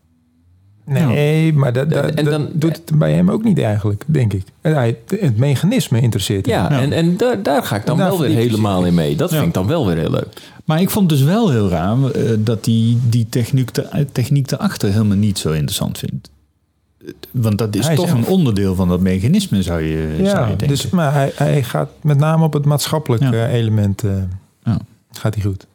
Nee, 0.85 1.53
maar 1.53 1.73
dat, 1.73 1.89
dat, 1.89 2.05
En 2.05 2.23
dat 2.25 2.33
dan- 2.33 2.49
doet 2.53 2.75
het 2.75 2.97
bij 2.99 3.13
hem 3.13 3.29
ook 3.31 3.43
niet 3.43 3.59
eigenlijk, 3.59 4.03
denk 4.05 4.33
ik. 4.33 4.43
Hij, 4.61 4.97
het 5.07 5.37
mechanisme 5.37 6.01
interesseert 6.01 6.45
hem. 6.45 6.55
Ja, 6.55 6.71
Ja. 6.71 6.81
en, 6.81 6.91
en 6.93 7.17
daar, 7.17 7.43
daar 7.43 7.63
ga 7.63 7.75
ik 7.75 7.85
dan 7.85 7.97
daar 7.97 8.09
wel 8.09 8.19
weer 8.19 8.35
helemaal 8.35 8.85
in 8.85 8.93
mee. 8.93 9.15
Dat 9.15 9.29
Ja. 9.29 9.35
vind 9.35 9.47
ik 9.47 9.53
dan 9.53 9.67
wel 9.67 9.85
weer 9.87 9.97
heel 9.97 10.09
leuk. 10.11 10.27
Maar 10.65 10.81
ik 10.81 10.89
vond 10.89 11.09
dus 11.09 11.21
wel 11.21 11.49
heel 11.49 11.69
raar 11.69 12.11
eh, 12.11 12.31
dat 12.39 12.65
hij 12.65 12.97
die 13.09 13.27
techniek, 13.29 13.69
te, 13.69 14.05
techniek 14.11 14.51
erachter 14.51 14.91
helemaal 14.91 15.17
niet 15.17 15.37
zo 15.39 15.51
interessant 15.51 15.97
vindt. 15.97 16.29
Want 17.31 17.57
dat 17.57 17.75
is 17.75 17.85
Hij 17.87 17.95
toch 17.95 18.11
een 18.11 18.25
onderdeel 18.25 18.75
van 18.75 18.87
dat 18.87 18.99
mechanisme, 18.99 19.61
zou 19.63 19.81
je, 19.81 20.13
zou 20.17 20.23
Ja, 20.27 20.39
je 20.41 20.45
denken. 20.47 20.67
dus, 20.67 20.89
maar 20.89 21.13
hij, 21.13 21.31
hij 21.35 21.63
gaat 21.63 21.89
met 22.01 22.17
name 22.17 22.43
op 22.43 22.53
het 22.53 22.65
maatschappelijke 22.65 23.35
Ja. 23.35 23.47
element. 23.47 24.03
eh, 24.03 24.11
Ja. 24.63 24.77
Gaat 25.11 25.33
hij 25.35 25.43
goed. 25.43 25.67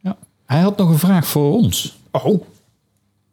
Ja. 0.00 0.16
Hij 0.46 0.60
had 0.60 0.76
nog 0.76 0.88
een 0.90 0.98
vraag 0.98 1.26
voor 1.26 1.52
ons. 1.52 1.98
Oh, 2.10 2.42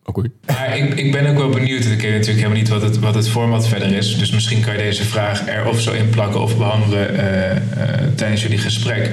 Oké. 0.06 0.22
Maar 0.46 0.78
ik, 0.78 0.94
ik 0.94 1.12
ben 1.12 1.28
ook 1.30 1.38
wel 1.38 1.50
benieuwd. 1.50 1.84
Ik 1.86 1.88
weet 2.02 2.12
natuurlijk 2.12 2.28
helemaal 2.38 2.58
niet 2.58 2.70
wat 2.70 2.82
het, 2.82 3.00
wat 3.00 3.16
het 3.16 3.30
format 3.30 3.68
verder 3.68 3.92
is. 3.94 4.18
Dus 4.18 4.32
misschien 4.32 4.62
kan 4.62 4.74
je 4.74 4.80
deze 4.80 5.04
vraag 5.04 5.48
er 5.48 5.68
of 5.68 5.80
zo 5.82 5.92
in 5.92 6.10
plakken 6.10 6.42
of 6.42 6.58
behandelen 6.58 7.10
eh, 7.18 7.52
eh, 7.56 8.14
tijdens 8.16 8.42
jullie 8.42 8.58
gesprek. 8.58 9.12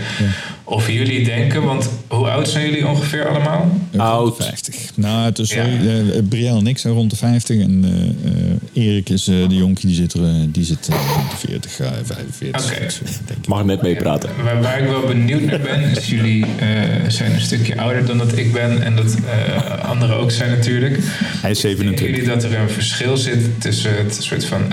Of 0.66 0.90
jullie 0.90 1.24
denken, 1.24 1.62
want 1.62 1.88
hoe 2.09 2.29
oud 2.31 2.48
zijn 2.48 2.64
jullie 2.70 2.87
ongeveer 2.88 3.29
allemaal? 3.29 3.79
Oud. 3.96 4.37
50. 4.37 4.74
Nou, 4.94 5.24
het 5.24 5.38
is 5.38 5.53
Ja. 5.53 5.64
sorry, 5.64 6.11
eh, 6.11 6.18
Brielle 6.29 6.59
en 6.59 6.66
ik 6.66 6.79
zijn 6.79 6.94
rond 6.94 7.11
de 7.11 7.16
50. 7.16 7.61
En 7.61 7.85
eh, 7.85 8.31
eh, 8.81 8.87
Erik 8.87 9.09
is 9.09 9.29
eh, 9.29 9.48
de 9.48 9.55
jonkie, 9.55 9.87
die 9.87 9.96
zit, 9.96 10.12
er, 10.12 10.24
eh, 10.24 10.31
die 10.48 10.64
zit 10.64 10.88
eh, 10.90 10.96
rond 11.16 11.31
de 11.31 11.37
40, 11.46 11.81
eh, 11.81 11.88
45. 12.05 12.72
Oké. 12.72 12.85
Dus, 12.85 13.00
eh, 13.00 13.07
denk 13.27 13.38
ik. 13.38 13.46
Mag 13.46 13.64
net 13.64 13.83
meepraten. 13.83 14.31
Waar, 14.42 14.62
waar 14.62 14.81
ik 14.81 14.88
wel 14.88 15.07
benieuwd 15.07 15.42
naar 15.42 15.61
ben, 15.61 15.83
is 15.83 16.07
jullie 16.07 16.44
eh, 16.59 16.68
zijn 17.09 17.33
een 17.33 17.40
stukje 17.40 17.79
ouder 17.81 18.07
dan 18.07 18.18
dat 18.18 18.37
ik 18.37 18.53
ben. 18.53 18.83
En 18.83 18.96
dat 18.96 19.14
eh, 19.14 19.85
anderen 19.88 20.16
ook 20.16 20.31
zijn 20.31 20.50
natuurlijk. 20.50 20.98
Hij 21.00 21.50
is 21.50 21.61
Denken 21.61 21.79
27. 21.79 22.07
jullie 22.07 22.24
dat 22.29 22.44
er 22.44 22.59
een 22.59 22.70
verschil 22.70 23.16
zit 23.16 23.61
tussen 23.61 23.96
het 23.96 24.16
soort 24.22 24.44
van 24.44 24.72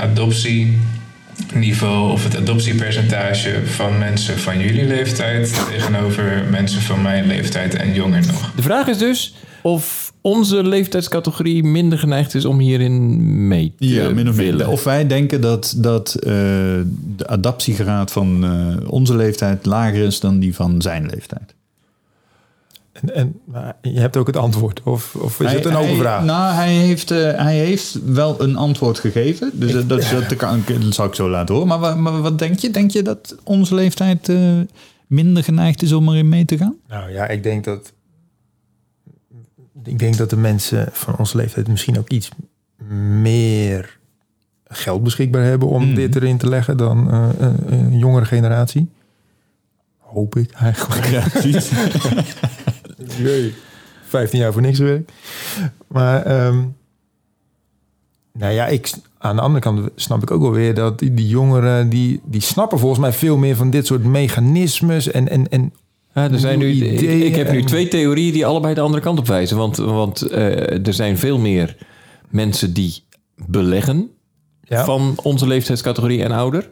adoptieniveau 1.51 2.11
of 2.11 2.23
het 2.23 2.37
adoptiepercentage 2.37 3.65
van 3.65 3.97
mensen 3.97 4.37
van 4.37 4.59
jullie 4.59 4.85
leeftijd 4.85 5.61
tegenover 5.71 6.43
mensen 6.51 6.81
van 6.81 7.01
mijn 7.01 7.27
leeftijd 7.27 7.75
en 7.75 7.93
jonger 7.93 8.25
nog? 8.27 8.51
De 8.55 8.61
vraag 8.61 8.87
is 8.87 8.97
dus 8.97 9.35
of 9.61 10.13
onze 10.21 10.63
leeftijdscategorie 10.63 11.63
minder 11.63 11.99
geneigd 11.99 12.33
is 12.35 12.45
om 12.45 12.59
hierin 12.59 13.47
mee 13.47 13.73
te 13.77 13.87
Ja, 13.87 14.09
min 14.09 14.29
of 14.29 14.35
meer. 14.35 14.45
willen. 14.45 14.67
Of 14.67 14.83
wij 14.83 15.07
denken 15.07 15.41
dat, 15.41 15.73
dat 15.77 16.13
eh, 16.15 16.31
de 17.17 17.27
adaptiegraad 17.27 18.11
van 18.11 18.43
eh, 18.43 18.89
onze 18.91 19.15
leeftijd 19.15 19.65
lager 19.65 20.03
is 20.05 20.19
dan 20.19 20.39
die 20.39 20.55
van 20.55 20.81
zijn 20.81 21.05
leeftijd. 21.05 21.53
En, 23.13 23.39
je 23.81 23.99
hebt 23.99 24.17
ook 24.17 24.27
het 24.27 24.35
antwoord. 24.37 24.83
Of, 24.83 25.15
of 25.15 25.39
is 25.39 25.51
het 25.51 25.65
een 25.65 25.75
open 25.75 25.87
hij- 25.89 25.97
vraag? 25.97 26.23
Nou, 26.23 26.53
hij 26.53 26.73
heeft, 26.73 27.11
eh, 27.11 27.17
hij 27.35 27.57
heeft 27.57 27.99
wel 28.05 28.41
een 28.41 28.55
antwoord 28.55 28.99
gegeven. 28.99 29.51
Dus 29.53 29.71
dat, 29.71 29.89
dat, 29.89 30.01
dat, 30.09 30.35
kan, 30.35 30.63
dat 30.67 30.93
zal 30.93 31.05
ik 31.05 31.15
zo 31.15 31.29
laten 31.29 31.55
horen. 31.55 31.79
Maar, 31.79 31.97
maar 31.97 32.21
wat 32.21 32.39
denk 32.39 32.59
je? 32.59 32.69
Denk 32.71 32.91
je 32.91 33.01
dat 33.01 33.35
onze 33.43 33.75
leeftijd 33.75 34.29
eh, 34.29 34.59
minder 35.07 35.43
geneigd 35.43 35.81
is 35.81 35.91
om 35.91 36.09
erin 36.09 36.29
mee 36.29 36.45
te 36.45 36.57
gaan? 36.57 36.75
Nou 36.87 37.11
ja, 37.11 37.27
ik 37.27 37.43
denk 37.43 37.63
dat. 37.63 37.93
Ik 39.83 39.99
denk 39.99 40.17
dat 40.17 40.29
de 40.29 40.37
mensen 40.37 40.89
van 40.91 41.15
onze 41.17 41.37
leeftijd 41.37 41.67
misschien 41.67 41.97
ook 41.99 42.09
iets 42.09 42.29
meer 43.21 43.99
geld 44.67 45.03
beschikbaar 45.03 45.43
hebben 45.43 45.67
om 45.67 45.85
Mhm. 45.85 45.95
dit 45.95 46.15
erin 46.15 46.37
te 46.37 46.49
leggen 46.49 46.77
dan 46.77 47.11
eh, 47.11 47.27
een, 47.39 47.73
een 47.73 47.97
jongere 47.97 48.25
generatie. 48.25 48.89
Hoop 49.97 50.35
ik 50.35 50.51
eigenlijk. 50.51 51.05
Ja, 51.05 51.23
precies. 51.29 51.71
Jee. 53.17 53.53
15 54.11 54.39
jaar 54.39 54.53
voor 54.53 54.61
niks 54.61 54.77
gewerkt. 54.77 55.11
Maar 55.87 56.23
ehm, 56.23 56.63
nou 58.33 58.53
ja, 58.53 58.67
ik, 58.67 58.91
aan 59.17 59.35
de 59.35 59.41
andere 59.41 59.59
kant 59.59 59.89
snap 59.95 60.21
ik 60.21 60.31
ook 60.31 60.41
wel 60.41 60.51
weer 60.51 60.73
dat 60.73 60.99
die, 60.99 61.13
die 61.13 61.27
jongeren, 61.27 61.89
die, 61.89 62.21
die 62.25 62.41
snappen 62.41 62.79
volgens 62.79 62.99
mij 62.99 63.13
veel 63.13 63.37
meer 63.37 63.55
van 63.55 63.69
dit 63.69 63.85
soort 63.85 64.03
mechanismes 64.03 65.11
en, 65.11 65.29
en, 65.29 65.49
en 65.49 65.73
Ja, 66.13 66.31
er 66.31 66.39
zijn 66.39 66.59
nu, 66.59 66.69
ik, 66.71 67.35
heb 67.35 67.51
nu 67.51 67.63
twee 67.63 67.87
theorieën 67.87 68.33
die 68.33 68.45
allebei 68.45 68.73
de 68.73 68.81
andere 68.81 69.03
kant 69.03 69.19
op 69.19 69.27
wijzen. 69.27 69.57
Want, 69.57 69.77
want 69.77 70.21
eh, 70.21 70.87
er 70.87 70.93
zijn 70.93 71.17
veel 71.17 71.37
meer 71.37 71.77
mensen 72.29 72.73
die 72.73 73.03
beleggen 73.47 74.09
ja, 74.63 74.85
van 74.85 75.13
onze 75.23 75.47
leeftijdscategorie 75.47 76.23
en 76.23 76.31
ouder. 76.31 76.69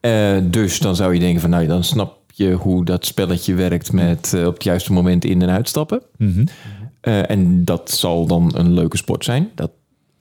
Eh, 0.00 0.36
dus 0.42 0.78
dan 0.78 0.96
zou 0.96 1.14
je 1.14 1.20
denken 1.20 1.40
van 1.40 1.50
nou, 1.50 1.66
dan 1.66 1.84
snap 1.84 2.17
je 2.38 2.52
hoe 2.52 2.84
dat 2.84 3.06
spelletje 3.06 3.54
werkt 3.54 3.92
met 3.92 4.32
eh, 4.34 4.46
op 4.46 4.54
het 4.54 4.64
juiste 4.64 4.92
moment 4.92 5.24
in- 5.24 5.42
en 5.42 5.48
uitstappen. 5.50 6.02
Eh, 7.00 7.30
en 7.30 7.64
dat 7.64 7.90
zal 7.90 8.26
dan 8.26 8.52
een 8.56 8.72
leuke 8.72 8.96
sport 8.96 9.24
zijn. 9.24 9.50
Dat, 9.54 9.70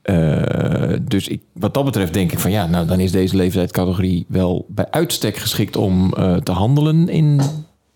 eh, 0.01 0.93
dus 1.01 1.27
ik, 1.27 1.41
wat 1.53 1.73
dat 1.73 1.85
betreft 1.85 2.13
denk 2.13 2.31
ik 2.31 2.39
van 2.39 2.51
ja, 2.51 2.65
nou 2.67 2.87
dan 2.87 2.99
is 2.99 3.11
deze 3.11 3.35
leeftijdscategorie 3.35 4.25
wel 4.27 4.65
bij 4.69 4.91
uitstek 4.91 5.37
geschikt 5.37 5.75
om 5.75 6.09
te 6.43 6.51
handelen 6.51 7.09
in 7.09 7.41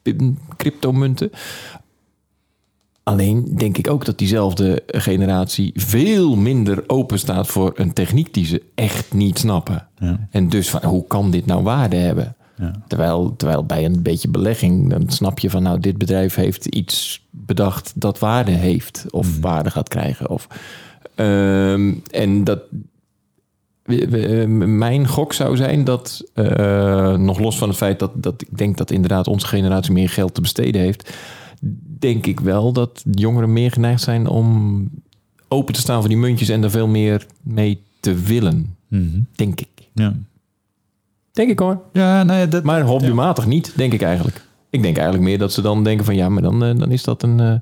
pi- 0.02 0.36
cryptomunten. 0.58 1.32
Alleen 3.04 3.54
denk 3.58 3.78
ik 3.78 3.90
ook 3.90 4.06
dat 4.06 4.18
diezelfde 4.18 4.84
generatie 4.88 5.72
veel 5.76 6.36
minder 6.36 6.84
open 6.88 7.20
staat 7.20 7.48
voor 7.48 7.72
een 7.76 7.94
techniek 7.94 8.34
die 8.34 8.46
ze 8.46 8.62
echt 8.76 9.14
niet 9.14 9.40
snappen. 9.40 9.88
Ja. 10.00 10.28
En 10.32 10.50
dus 10.50 10.70
van, 10.70 10.84
hoe 10.86 11.08
kan 11.08 11.32
dit 11.32 11.46
nou 11.46 11.64
waarde 11.64 11.96
hebben? 11.96 12.36
Ja. 12.62 12.72
Terwijl, 12.88 13.36
terwijl 13.36 13.66
bij 13.66 13.86
een 13.86 14.02
beetje 14.02 14.30
belegging, 14.30 14.90
dan 14.90 15.10
snap 15.10 15.40
je 15.40 15.50
van 15.50 15.64
nou, 15.64 15.80
dit 15.80 15.98
bedrijf 15.98 16.36
heeft 16.36 16.66
iets 16.66 17.26
bedacht 17.30 17.92
dat 17.96 18.20
waarde 18.20 18.52
heeft 18.52 19.06
of 19.10 19.40
waarde 19.40 19.72
gaat 19.72 19.88
krijgen. 19.88 20.30
Of, 20.30 20.48
ehm, 21.16 21.94
en 22.12 22.44
dat 22.44 22.60
we- 23.84 24.08
we- 24.10 24.26
eh, 24.42 24.48
mijn 24.68 25.08
gok 25.08 25.34
zou 25.34 25.56
zijn 25.56 25.84
dat, 25.84 26.24
eh, 26.34 27.16
nog 27.18 27.40
los 27.40 27.58
van 27.58 27.68
het 27.68 27.78
feit 27.78 28.00
dat, 28.00 28.12
dat 28.16 28.42
ik 28.42 28.58
denk 28.58 28.78
dat 28.78 28.92
inderdaad 28.92 29.28
onze 29.28 29.48
generatie 29.48 29.92
meer 29.94 30.10
geld 30.10 30.34
te 30.34 30.42
besteden 30.42 30.82
heeft, 30.82 31.14
denk 32.00 32.26
ik 32.26 32.40
wel 32.40 32.72
dat 32.74 33.04
jongeren 33.12 33.54
meer 33.54 33.72
geneigd 33.72 34.02
zijn 34.02 34.28
om 34.28 34.90
open 35.48 35.74
te 35.74 35.80
staan 35.80 36.00
voor 36.00 36.10
die 36.10 36.18
muntjes 36.18 36.50
en 36.50 36.64
er 36.64 36.72
veel 36.72 36.88
meer 36.88 37.26
mee 37.42 37.82
te 38.00 38.14
willen. 38.14 38.76
Mhm. 38.88 39.20
Denk 39.36 39.62
ik. 39.62 39.68
Ja. 39.94 40.14
Denk 41.34 41.50
ik 41.52 41.60
hoor. 41.60 41.82
Ja, 41.94 42.24
nou 42.24 42.40
ja, 42.40 42.46
dat, 42.46 42.64
Maar 42.64 42.82
hobbymatig 42.82 43.46
niet, 43.46 43.72
denk 43.76 43.94
ik 43.94 44.02
eigenlijk. 44.02 44.42
Ik 44.70 44.82
denk 44.82 44.96
eigenlijk 44.96 45.26
meer 45.28 45.38
dat 45.38 45.54
ze 45.54 45.62
dan 45.62 45.84
denken 45.84 46.06
van 46.06 46.16
ja, 46.16 46.30
maar 46.30 46.42
dan, 46.42 46.64
eh, 46.64 46.76
dan 46.78 46.92
is 46.92 47.04
dat 47.04 47.24
een 47.24 47.40
eh, 47.40 47.54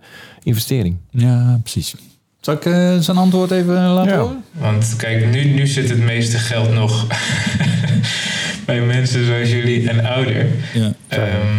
investering. 0.43 0.95
ja, 1.11 1.59
precies. 1.61 1.95
Zal 2.41 2.53
ik 2.53 2.65
eh, 2.65 2.97
zijn 2.97 3.17
antwoord 3.17 3.51
even 3.51 3.73
laten 3.73 4.11
Ja. 4.13 4.19
horen? 4.19 4.43
Want 4.59 4.95
kijk, 4.95 5.31
nu, 5.31 5.43
nu 5.43 5.67
zit 5.67 5.89
het 5.89 5.99
meeste 5.99 6.37
geld 6.37 6.71
nog 6.73 7.07
bij 8.65 8.81
mensen 8.81 9.25
zoals 9.25 9.49
jullie 9.51 9.89
en 9.89 10.05
ouder. 10.05 10.45
Ja. 10.73 10.93
Ehm, 11.07 11.57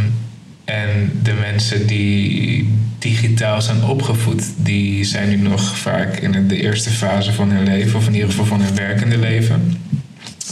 en 0.65 1.19
de 1.23 1.33
mensen 1.33 1.87
die 1.87 2.69
digitaal 2.99 3.63
zijn 3.63 3.85
opgevoed, 3.85 4.45
die 4.57 5.05
zijn 5.05 5.29
nu 5.29 5.37
nog 5.37 5.77
vaak 5.79 6.17
in 6.17 6.49
de 6.49 6.63
eerste 6.63 6.91
fase 6.91 7.33
van 7.33 7.51
hun 7.51 7.65
leven, 7.65 7.99
of 7.99 8.07
in 8.07 8.15
ieder 8.15 8.29
geval 8.29 8.45
van 8.45 8.61
hun 8.61 8.75
werkende 8.75 9.19
leven. 9.19 9.77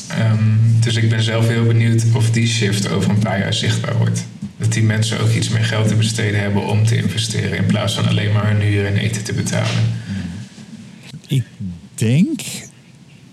Ehm, 0.09 0.39
dus 0.81 0.97
ik 0.97 1.09
ben 1.09 1.23
zelf 1.23 1.49
heel 1.49 1.67
benieuwd 1.67 2.05
of 2.15 2.31
die 2.31 2.47
shift 2.47 2.89
over 2.89 3.11
een 3.11 3.19
paar 3.19 3.39
jaar 3.39 3.55
zichtbaar 3.55 3.97
wordt. 3.97 4.27
Dat 4.59 4.73
die 4.73 4.83
mensen 4.83 5.21
ook 5.21 5.33
iets 5.33 5.49
meer 5.49 5.65
geld 5.65 5.89
te 5.89 5.95
besteden 5.95 6.41
hebben 6.41 6.67
om 6.67 6.87
te 6.87 6.97
investeren, 6.97 7.59
in 7.59 7.67
plaats 7.67 7.95
van 7.95 8.09
alleen 8.09 8.33
maar 8.33 8.51
hun 8.51 8.61
huur 8.61 8.87
en 8.87 8.97
eten 8.97 9.25
te 9.25 9.33
betalen. 9.33 9.85
Ik 11.27 11.45
denk, 11.95 12.41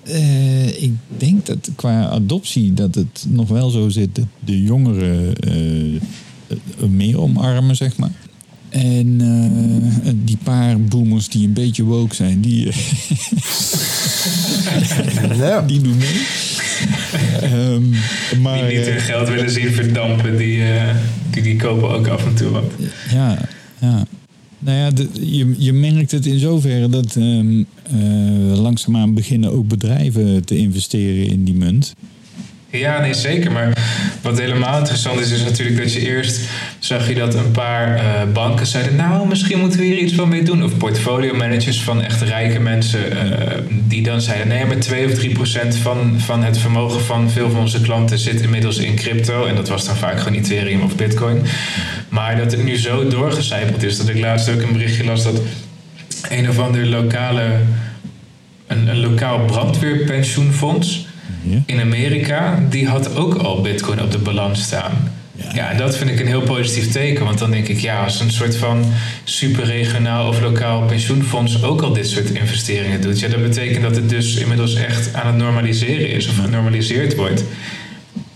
eh, 0.03 0.81
ik 0.83 0.91
denk 1.17 1.45
dat 1.45 1.69
qua 1.75 2.07
adoptie 2.07 2.73
dat 2.73 2.95
het 2.95 3.25
nog 3.27 3.49
wel 3.49 3.69
zo 3.69 3.89
zit 3.89 4.15
dat 4.15 4.27
de 4.39 4.61
jongeren 4.61 5.35
eh, 5.35 5.95
eh, 5.95 6.89
meer 6.89 7.19
omarmen, 7.19 7.75
zeg 7.75 7.97
maar. 7.97 8.11
En 8.69 9.21
eh, 9.21 10.11
die 10.15 10.38
paar 10.43 10.79
boomers 10.79 11.29
die 11.29 11.47
een 11.47 11.53
beetje 11.53 11.83
woke 11.83 12.15
zijn, 12.15 12.41
die, 12.41 12.71
Ja. 15.38 15.61
die 15.67 15.81
doen 15.81 15.97
mee. 15.97 16.21
Ehm, 17.41 17.83
maar, 18.41 18.67
die 18.67 18.77
niet 18.77 18.88
eh, 18.88 18.91
hun 18.93 19.01
geld 19.01 19.29
willen 19.29 19.49
zien 19.51 19.71
verdampen, 19.71 20.38
die, 20.38 20.63
eh, 20.63 20.95
die, 21.31 21.41
die 21.43 21.55
kopen 21.55 21.89
ook 21.89 22.07
af 22.07 22.25
en 22.25 22.33
toe 22.35 22.49
wat. 22.49 22.63
Ja, 23.11 23.38
ja. 23.81 24.05
Nou 24.59 24.77
ja, 24.77 24.91
de- 24.91 25.09
je, 25.13 25.55
je 25.57 25.73
merkt 25.73 26.11
het 26.11 26.25
in 26.25 26.39
zoverre 26.39 26.89
dat 26.89 27.15
ehm 27.15 27.59
eh, 27.83 28.61
langzaamaan 28.61 29.13
beginnen 29.13 29.51
ook 29.51 29.67
bedrijven 29.67 30.45
te 30.45 30.57
investeren 30.57 31.27
in 31.27 31.43
die 31.43 31.53
munt. 31.53 31.93
Ja, 32.77 32.99
nee, 32.99 33.13
zeker. 33.13 33.51
Maar 33.51 33.73
wat 34.21 34.39
helemaal 34.39 34.77
interessant 34.77 35.19
is, 35.19 35.31
is 35.31 35.43
natuurlijk 35.43 35.77
dat 35.77 35.93
je 35.93 36.07
eerst 36.07 36.39
zag 36.79 37.07
je 37.07 37.15
dat 37.15 37.35
een 37.35 37.51
paar 37.51 37.95
eh, 37.95 38.03
banken 38.33 38.65
zeiden, 38.65 38.95
nou, 38.95 39.27
misschien 39.27 39.59
moeten 39.59 39.79
we 39.79 39.85
hier 39.85 39.97
iets 39.97 40.13
van 40.13 40.29
mee 40.29 40.43
doen. 40.43 40.63
Of 40.63 40.77
portfolio 40.77 41.33
managers 41.35 41.81
van 41.81 42.01
echt 42.01 42.21
rijke 42.21 42.59
mensen, 42.59 43.11
eh, 43.11 43.57
die 43.69 44.03
dan 44.03 44.21
zeiden, 44.21 44.47
nee, 44.47 44.65
maar 44.65 44.77
2 44.77 45.05
of 45.05 45.13
3 45.13 45.33
procent 45.33 45.75
van, 45.75 46.19
van 46.19 46.43
het 46.43 46.57
vermogen 46.57 47.01
van 47.01 47.29
veel 47.29 47.49
van 47.49 47.59
onze 47.59 47.81
klanten 47.81 48.17
zit 48.17 48.41
inmiddels 48.41 48.77
in 48.77 48.95
crypto. 48.95 49.45
En 49.45 49.55
dat 49.55 49.69
was 49.69 49.85
dan 49.85 49.95
vaak 49.95 50.19
gewoon 50.19 50.38
Ethereum 50.38 50.81
of 50.81 50.95
Bitcoin. 50.95 51.41
Maar 52.09 52.38
dat 52.38 52.51
het 52.51 52.63
nu 52.63 52.77
zo 52.77 53.07
doorgecijpeld 53.07 53.83
is, 53.83 53.97
dat 53.97 54.09
ik 54.09 54.19
laatst 54.19 54.49
ook 54.49 54.61
een 54.61 54.73
berichtje 54.73 55.05
las 55.05 55.23
dat 55.23 55.41
een 56.29 56.49
of 56.49 56.59
ander 56.59 56.85
lokale, 56.85 57.43
een, 58.67 58.88
een 58.88 58.99
lokaal 58.99 59.45
brandweerpensioenfonds 59.45 61.05
Ja. 61.49 61.62
in 61.65 61.79
Amerika, 61.79 62.60
die 62.69 62.88
had 62.88 63.15
ook 63.15 63.34
al 63.34 63.62
Bitcoin 63.62 64.01
op 64.01 64.12
de 64.12 64.17
balans 64.17 64.62
staan. 64.62 64.93
Ja. 65.53 65.71
en 65.71 65.77
dat 65.77 65.97
vind 65.97 66.10
ik 66.10 66.19
een 66.19 66.27
heel 66.27 66.41
positief 66.41 66.91
teken. 66.91 67.25
Want 67.25 67.39
dan 67.39 67.51
denk 67.51 67.67
ik, 67.67 67.79
ja, 67.79 68.03
als 68.03 68.19
een 68.19 68.31
soort 68.31 68.55
van 68.55 68.86
superregionaal 69.23 70.27
of 70.27 70.41
lokaal 70.41 70.86
pensioenfonds 70.86 71.63
ook 71.63 71.81
al 71.81 71.93
dit 71.93 72.08
soort 72.08 72.29
investeringen 72.29 73.01
doet, 73.01 73.19
ja, 73.19 73.27
dat 73.27 73.41
betekent 73.41 73.81
dat 73.81 73.95
het 73.95 74.10
dus 74.10 74.36
inmiddels 74.36 74.75
echt 74.75 75.13
aan 75.13 75.27
het 75.27 75.36
normaliseren 75.36 76.10
is 76.10 76.27
of 76.27 76.38
genormaliseerd 76.38 77.15
wordt. 77.15 77.43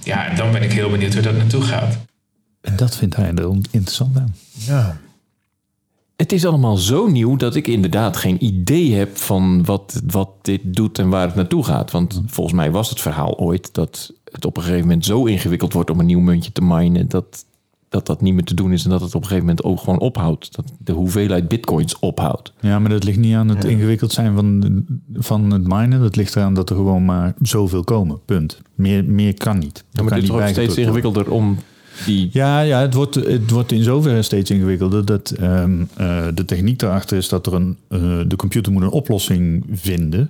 Ja, 0.04 0.28
en 0.28 0.36
dan 0.36 0.52
ben 0.52 0.64
ik 0.64 0.72
heel 0.74 0.90
benieuwd 0.90 1.14
hoe 1.14 1.22
dat 1.22 1.38
naartoe 1.38 1.62
gaat. 1.62 1.98
En 2.62 2.76
dat 2.76 2.98
vindt 2.98 3.16
hij 3.16 3.32
er 3.36 3.52
interessant 3.72 4.18
aan. 4.18 4.36
Ja. 4.68 5.00
Het 6.20 6.32
is 6.32 6.46
allemaal 6.46 6.78
zo 6.78 7.08
nieuw 7.08 7.36
dat 7.36 7.56
ik 7.56 7.68
inderdaad 7.68 8.18
geen 8.18 8.46
idee 8.46 8.94
heb 8.94 9.18
van 9.18 9.66
wat, 9.66 10.02
wat 10.08 10.30
dit 10.42 10.62
doet 10.64 11.00
en 11.00 11.10
waar 11.10 11.26
het 11.26 11.36
naartoe 11.36 11.64
gaat. 11.64 11.92
Want 11.92 12.22
volgens 12.26 12.56
mij 12.56 12.72
was 12.72 12.90
het 12.90 13.02
verhaal 13.02 13.38
ooit 13.38 13.74
dat 13.74 14.14
het 14.32 14.46
op 14.46 14.58
een 14.58 14.64
gegeven 14.64 14.88
moment 14.88 15.06
zo 15.06 15.26
ingewikkeld 15.26 15.74
wordt 15.74 15.90
om 15.90 16.00
een 16.00 16.06
nieuw 16.06 16.20
muntje 16.20 16.52
te 16.52 16.62
minen. 16.62 17.10
Dat, 17.10 17.46
dat 17.90 18.06
dat 18.06 18.22
niet 18.22 18.34
meer 18.34 18.44
te 18.44 18.54
doen 18.54 18.72
is 18.72 18.84
en 18.84 18.90
dat 18.90 19.02
het 19.02 19.16
op 19.16 19.22
een 19.22 19.28
gegeven 19.28 19.46
moment 19.48 19.66
ook 19.66 19.80
gewoon 19.80 20.00
ophoudt. 20.00 20.56
Dat 20.56 20.66
de 20.78 20.94
hoeveelheid 20.94 21.48
bitcoins 21.48 22.00
ophoudt. 22.00 22.54
Ja, 22.60 22.80
maar 22.80 22.90
dat 22.90 23.04
ligt 23.04 23.20
niet 23.20 23.36
aan 23.36 23.50
het 23.50 23.64
ingewikkeld 23.64 24.12
zijn 24.12 24.36
van, 24.36 24.86
van 25.14 25.52
het 25.52 25.68
minen. 25.68 26.00
Dat 26.00 26.16
ligt 26.16 26.36
eraan 26.36 26.54
dat 26.54 26.70
er 26.70 26.76
gewoon 26.76 27.06
maar 27.06 27.34
zoveel 27.42 27.84
komen. 27.84 28.20
Punt. 28.26 28.62
Meer, 28.76 29.06
meer 29.06 29.34
kan 29.34 29.60
niet. 29.60 29.84
Ja, 29.92 30.04
maar 30.04 30.14
dit 30.14 30.22
niet 30.22 30.32
wordt 30.32 30.50
steeds 30.50 30.78
ingewikkelder 30.78 31.32
om 31.32 31.58
die... 32.06 32.30
Ja, 32.32 32.60
ja 32.62 32.82
het, 32.82 32.94
wordt, 32.94 33.16
het 33.16 33.50
wordt 33.50 33.72
in 33.72 33.84
zoverre 33.84 34.22
steeds 34.22 34.50
ingewikkelder 34.50 35.06
dat 35.06 35.30
ehm, 35.30 35.84
eh, 35.96 36.28
de 36.34 36.46
techniek 36.46 36.80
daarachter 36.80 37.18
is 37.18 37.30
dat 37.30 37.46
er 37.48 37.54
een, 37.54 37.78
eh, 37.88 38.20
de 38.28 38.36
computer 38.36 38.72
moet 38.72 38.82
een 38.82 38.90
oplossing 38.90 39.66
vinden. 39.72 40.30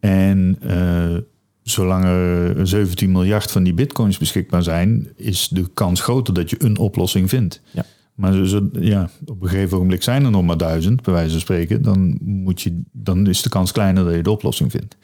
En 0.00 0.56
eh, 0.60 1.16
zolang 1.62 2.04
er 2.04 2.66
17 2.66 3.12
miljard 3.12 3.50
van 3.50 3.62
die 3.62 3.74
bitcoins 3.74 4.18
beschikbaar 4.18 4.62
zijn, 4.62 5.08
is 5.16 5.48
de 5.48 5.64
kans 5.74 6.00
groter 6.00 6.34
dat 6.34 6.50
je 6.50 6.64
een 6.64 6.78
oplossing 6.78 7.28
vindt. 7.28 7.60
Ja. 7.70 7.84
Maar 8.14 8.32
zo, 8.32 8.44
zo- 8.44 8.68
ja, 8.72 9.10
op 9.26 9.42
een 9.42 9.48
gegeven 9.48 9.76
ogenblik 9.76 10.02
zijn 10.02 10.24
er 10.24 10.30
nog 10.30 10.44
maar 10.44 10.56
duizend, 10.56 11.02
bij 11.02 11.14
wijze 11.14 11.30
van 11.30 11.40
spreken. 11.40 11.82
Dan, 11.82 12.18
moet 12.20 12.62
je, 12.62 12.80
dan 12.92 13.26
is 13.26 13.42
de 13.42 13.48
kans 13.48 13.72
kleiner 13.72 14.04
dat 14.04 14.14
je 14.14 14.22
de 14.22 14.30
oplossing 14.30 14.70
vindt. 14.70 14.96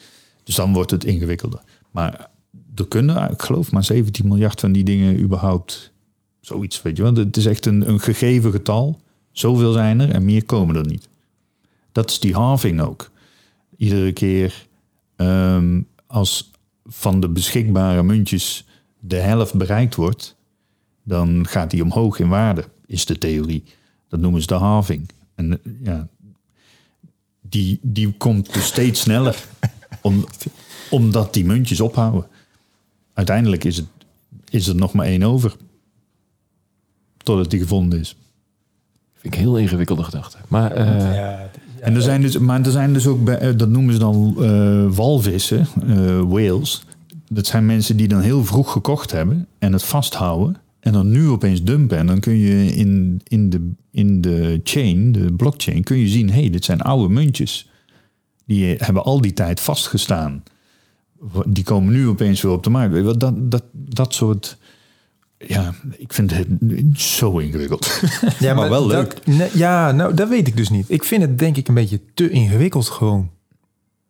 Dus 0.45 0.55
dan 0.55 0.73
wordt 0.73 0.91
het 0.91 1.05
ingewikkelder. 1.05 1.61
Maar 1.91 2.29
er 2.79 2.89
kunnen, 2.89 3.31
ik 3.31 3.43
geloof, 3.43 3.73
maar 3.73 3.85
17 3.85 4.29
miljard 4.29 4.61
van 4.61 4.73
die 4.73 4.85
dingen 4.85 5.21
überhaupt 5.21 5.93
zoiets, 6.41 6.83
weet 6.83 6.97
je 6.97 7.03
wel. 7.03 7.15
Het 7.15 7.37
is 7.37 7.47
echt 7.47 7.67
een, 7.67 7.89
een 7.89 8.01
gegeven 8.01 8.51
getal. 8.51 9.01
Zoveel 9.33 9.73
zijn 9.73 10.01
er 10.01 10.11
en 10.11 10.25
meer 10.25 10.45
komen 10.45 10.77
er 10.77 10.87
niet. 10.87 11.09
Dat 11.93 12.11
is 12.11 12.21
die 12.21 12.35
halving 12.35 12.81
ook. 12.81 13.11
Iedere 13.77 14.13
keer 14.13 14.67
ehm, 15.17 15.81
als 16.07 16.51
van 16.85 17.21
de 17.21 17.29
beschikbare 17.29 18.03
muntjes 18.03 18.67
de 18.99 19.17
helft 19.17 19.55
bereikt 19.55 19.95
wordt, 19.95 20.37
dan 21.03 21.47
gaat 21.47 21.71
die 21.71 21.83
omhoog 21.83 22.19
in 22.19 22.29
waarde, 22.29 22.65
is 22.87 23.05
de 23.05 23.19
theorie. 23.19 23.65
Dat 24.09 24.21
noemen 24.21 24.41
ze 24.41 24.47
de 24.47 24.55
halving. 24.55 25.09
En 25.35 25.53
eh, 25.53 25.73
ja, 25.83 26.09
die, 27.41 27.79
die 27.83 28.13
komt 28.13 28.55
dus 28.55 28.67
steeds 28.67 29.01
sneller, 29.01 29.45
om, 30.01 30.25
omdat 30.91 31.35
die 31.35 31.45
muntjes 31.45 31.81
ophouden. 31.81 32.27
Uiteindelijk 33.17 33.65
is, 33.65 33.77
het, 33.77 33.87
is 34.51 34.67
er 34.67 34.75
nog 34.75 34.93
maar 34.93 35.07
één 35.07 35.23
over, 35.23 35.57
totdat 37.17 37.51
die 37.51 37.61
gevonden 37.61 37.99
is. 38.01 38.17
Vind 39.15 39.35
ik 39.35 39.41
heel 39.41 39.59
ingewikkelde 39.59 40.03
gedachte. 40.03 40.37
Maar 40.49 40.73
eh, 40.73 41.15
Ja, 41.15 41.51
En 41.81 41.95
er 41.95 42.03
zijn 42.03 42.21
dus, 42.21 42.39
maar 42.39 42.65
er 42.65 42.71
zijn 42.71 42.93
dus 42.93 43.07
ook, 43.07 43.25
bij, 43.25 43.39
eh, 43.39 43.57
dat 43.57 43.69
noemen 43.69 43.93
ze 43.93 43.99
dan 43.99 44.35
eh, 44.39 44.87
walvissen, 44.97 45.67
eh, 45.87 46.21
whales. 46.21 46.83
Dat 47.29 47.47
zijn 47.47 47.67
mensen 47.67 47.97
die 47.97 48.09
dan 48.09 48.21
heel 48.21 48.45
vroeg 48.45 48.73
gekocht 48.73 49.11
hebben 49.11 49.47
en 49.59 49.73
het 49.73 49.85
vasthouden. 49.85 50.57
En 50.81 50.93
dan 50.93 51.11
nu 51.11 51.29
opeens 51.29 51.63
dumpen. 51.63 51.99
En 51.99 52.07
dan 52.07 52.21
kun 52.21 52.37
je 52.37 52.67
in, 52.75 53.21
in, 53.25 53.51
de, 53.51 53.71
in 53.91 54.21
de 54.21 54.61
chain, 54.65 55.13
de 55.13 55.33
blockchain, 55.33 55.83
kun 55.85 55.97
je 55.97 56.09
zien... 56.09 56.31
hé, 56.31 56.41
hey, 56.41 56.51
dit 56.51 56.65
zijn 56.65 56.81
oude 56.81 57.15
muntjes. 57.15 57.69
Die 58.47 58.75
hebben 58.79 59.05
al 59.05 59.21
die 59.21 59.33
tijd 59.33 59.61
vastgestaan. 59.61 60.43
Die 61.47 61.65
komen 61.65 61.93
nu 61.93 62.09
opeens 62.09 62.43
weer 62.43 62.53
op 62.53 62.63
de 62.65 62.71
markt. 62.71 62.91
Weet 62.93 62.99
je 63.01 63.05
wel, 63.07 63.19
Dat, 63.19 63.51
dat, 63.51 63.63
dat 63.73 64.15
soort... 64.15 64.59
Ja, 65.39 65.75
ik 65.97 66.13
vind 66.13 66.31
het 66.31 66.47
zo 67.01 67.39
ingewikkeld. 67.39 68.01
ja 68.39 68.55
maar 68.55 68.69
wel 68.71 68.87
dat- 68.89 69.21
leuk. 69.25 69.51
ja, 69.53 69.93
nou, 69.93 70.15
dat 70.15 70.29
weet 70.29 70.47
ik 70.47 70.57
dus 70.57 70.69
niet. 70.71 70.91
Ik 70.91 71.05
vind 71.05 71.23
het 71.23 71.39
denk 71.39 71.57
ik 71.57 71.69
een 71.69 71.75
beetje 71.75 72.01
te 72.15 72.31
ingewikkeld 72.31 72.89
gewoon. 72.89 73.31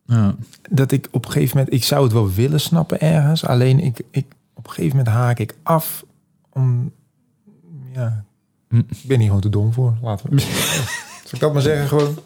Ja. 0.05 0.35
Dat 0.69 0.91
ik 0.91 1.07
op 1.11 1.25
een 1.25 1.31
gegeven 1.31 1.57
moment... 1.57 1.75
Ik 1.75 1.83
zou 1.83 2.03
het 2.03 2.13
wel 2.13 2.31
willen 2.31 2.59
snappen 2.59 2.99
ergens. 2.99 3.45
Alleen 3.45 3.79
ik, 3.79 3.99
ik, 4.11 4.25
op 4.53 4.67
een 4.67 4.73
gegeven 4.73 4.97
moment 4.97 5.15
haak 5.15 5.39
ik 5.39 5.55
af 5.63 6.05
om... 6.53 6.91
Ja, 7.93 8.23
Ik 8.69 8.85
ben 9.07 9.17
hier 9.17 9.27
gewoon 9.27 9.41
te 9.41 9.49
dom 9.49 9.73
voor. 9.73 9.97
Laten 10.01 10.29
we. 10.29 10.39
Zal 11.27 11.31
ik 11.33 11.39
dat 11.39 11.53
maar 11.53 11.61
zeggen 11.61 11.87
gewoon? 11.87 12.17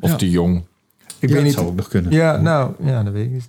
Of 0.00 0.16
te 0.16 0.30
jong. 0.30 0.62
Ik 1.20 1.28
Ja, 1.28 1.34
weet 1.34 1.34
dat 1.34 1.44
niet. 1.44 1.52
zou 1.52 1.66
ook 1.66 1.76
nog 1.76 1.88
kunnen. 1.88 2.12
Ja, 2.12 2.36
nou, 2.40 2.72
ja, 2.84 3.02
dat 3.02 3.12
weet 3.12 3.24
ik 3.24 3.32
niet. 3.32 3.48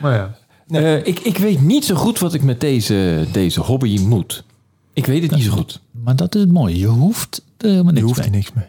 Maar 0.00 0.14
ja. 0.14 0.34
Eh, 0.70 1.06
ik, 1.06 1.18
ik 1.18 1.38
weet 1.38 1.60
niet 1.60 1.84
zo 1.84 1.94
goed 1.94 2.18
wat 2.18 2.34
ik 2.34 2.42
met 2.42 2.60
deze, 2.60 3.26
deze 3.32 3.60
hobby 3.60 3.98
moet. 4.00 4.44
Ik 4.92 5.06
weet 5.06 5.22
het 5.22 5.30
niet 5.30 5.44
zo 5.44 5.50
goed. 5.50 5.80
Maar 6.04 6.16
dat 6.16 6.34
is 6.34 6.40
het 6.40 6.52
mooie. 6.52 6.78
Je 6.78 6.86
hoeft 6.86 7.42
er 7.58 7.68
helemaal 7.68 7.86
Je 7.86 7.92
niks 7.92 8.04
hoeft 8.06 8.18
er 8.18 8.30
mee. 8.30 8.34
niks 8.40 8.52
mee. 8.54 8.64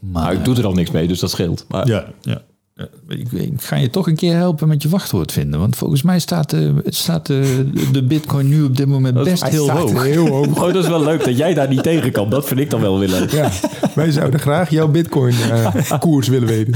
Maar, 0.00 0.22
Nou, 0.22 0.36
ik 0.36 0.44
doe 0.44 0.56
er 0.56 0.66
al 0.66 0.72
niks 0.72 0.90
mee, 0.90 1.08
dus 1.08 1.18
dat 1.20 1.30
scheelt. 1.30 1.64
Maar, 1.68 1.86
Ja, 1.86 2.04
ja. 2.20 2.42
Ja, 2.74 2.88
Ik, 3.08 3.32
ik 3.32 3.62
ga 3.62 3.76
je 3.76 3.90
toch 3.90 4.06
een 4.06 4.16
keer 4.16 4.34
helpen 4.36 4.68
met 4.68 4.82
je 4.82 4.88
wachtwoord 4.88 5.32
vinden. 5.32 5.60
Want 5.60 5.76
volgens 5.76 6.02
mij 6.02 6.18
staat 6.18 6.50
de, 6.50 6.82
staat 6.86 7.26
de, 7.26 7.70
de 7.92 8.02
bitcoin 8.04 8.48
nu 8.48 8.62
op 8.62 8.76
dit 8.76 8.86
moment 8.86 9.22
best 9.24 9.44
heel 9.48 9.70
hoog. 9.70 10.02
heel 10.02 10.26
hoog. 10.36 10.46
Oh, 10.46 10.72
dat 10.72 10.82
is 10.82 10.88
wel 10.88 11.02
leuk 11.04 11.24
dat 11.24 11.36
jij 11.36 11.54
daar 11.54 11.68
niet 11.68 11.82
tegen 11.82 12.12
kan. 12.12 12.30
Dat 12.30 12.46
vind 12.46 12.60
ik 12.60 12.70
dan 12.70 12.80
wel 12.80 12.98
weer 12.98 13.08
leuk. 13.08 13.30
Ja, 13.30 13.50
wij 13.94 14.10
zouden 14.10 14.40
graag 14.40 14.70
jouw 14.70 14.88
bitcoin 14.88 15.34
eh, 15.34 15.98
koers 16.00 16.28
willen 16.28 16.48
weten. 16.48 16.74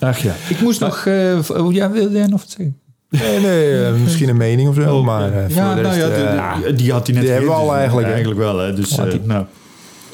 Ach 0.00 0.18
ja. 0.18 0.32
Ik 0.48 0.60
moest 0.60 0.80
nog... 0.80 1.06
eh, 1.06 1.38
oh, 1.48 1.72
ja, 1.72 1.90
wil 1.90 2.10
jij 2.10 2.26
nog 2.26 2.40
wat 2.40 2.50
zeggen? 2.50 2.76
Nee, 3.10 3.40
nee, 3.40 3.84
eh, 3.86 3.92
misschien 4.04 4.28
een 4.28 4.36
mening 4.36 4.68
of 4.68 4.74
zo, 4.74 5.02
maar 5.02 5.32
eh, 5.32 5.42
voor 5.44 5.54
ja, 5.62 5.74
nou 5.74 5.96
ja, 5.96 6.06
de- 6.08 6.14
eh, 6.14 6.62
de- 6.62 6.74
die 6.74 6.92
had 6.92 7.06
hij 7.06 7.14
net 7.14 7.24
die 7.24 7.32
hebben 7.32 7.50
we 7.50 7.56
al 7.56 7.66
dus, 7.68 7.74
eigenlijk, 7.76 8.06
hè? 8.06 8.12
Eigenlijk 8.12 8.40
wel, 8.42 8.58
hè. 8.58 8.74
Dus, 8.74 8.98
eh, 8.98 9.04
nou... 9.24 9.44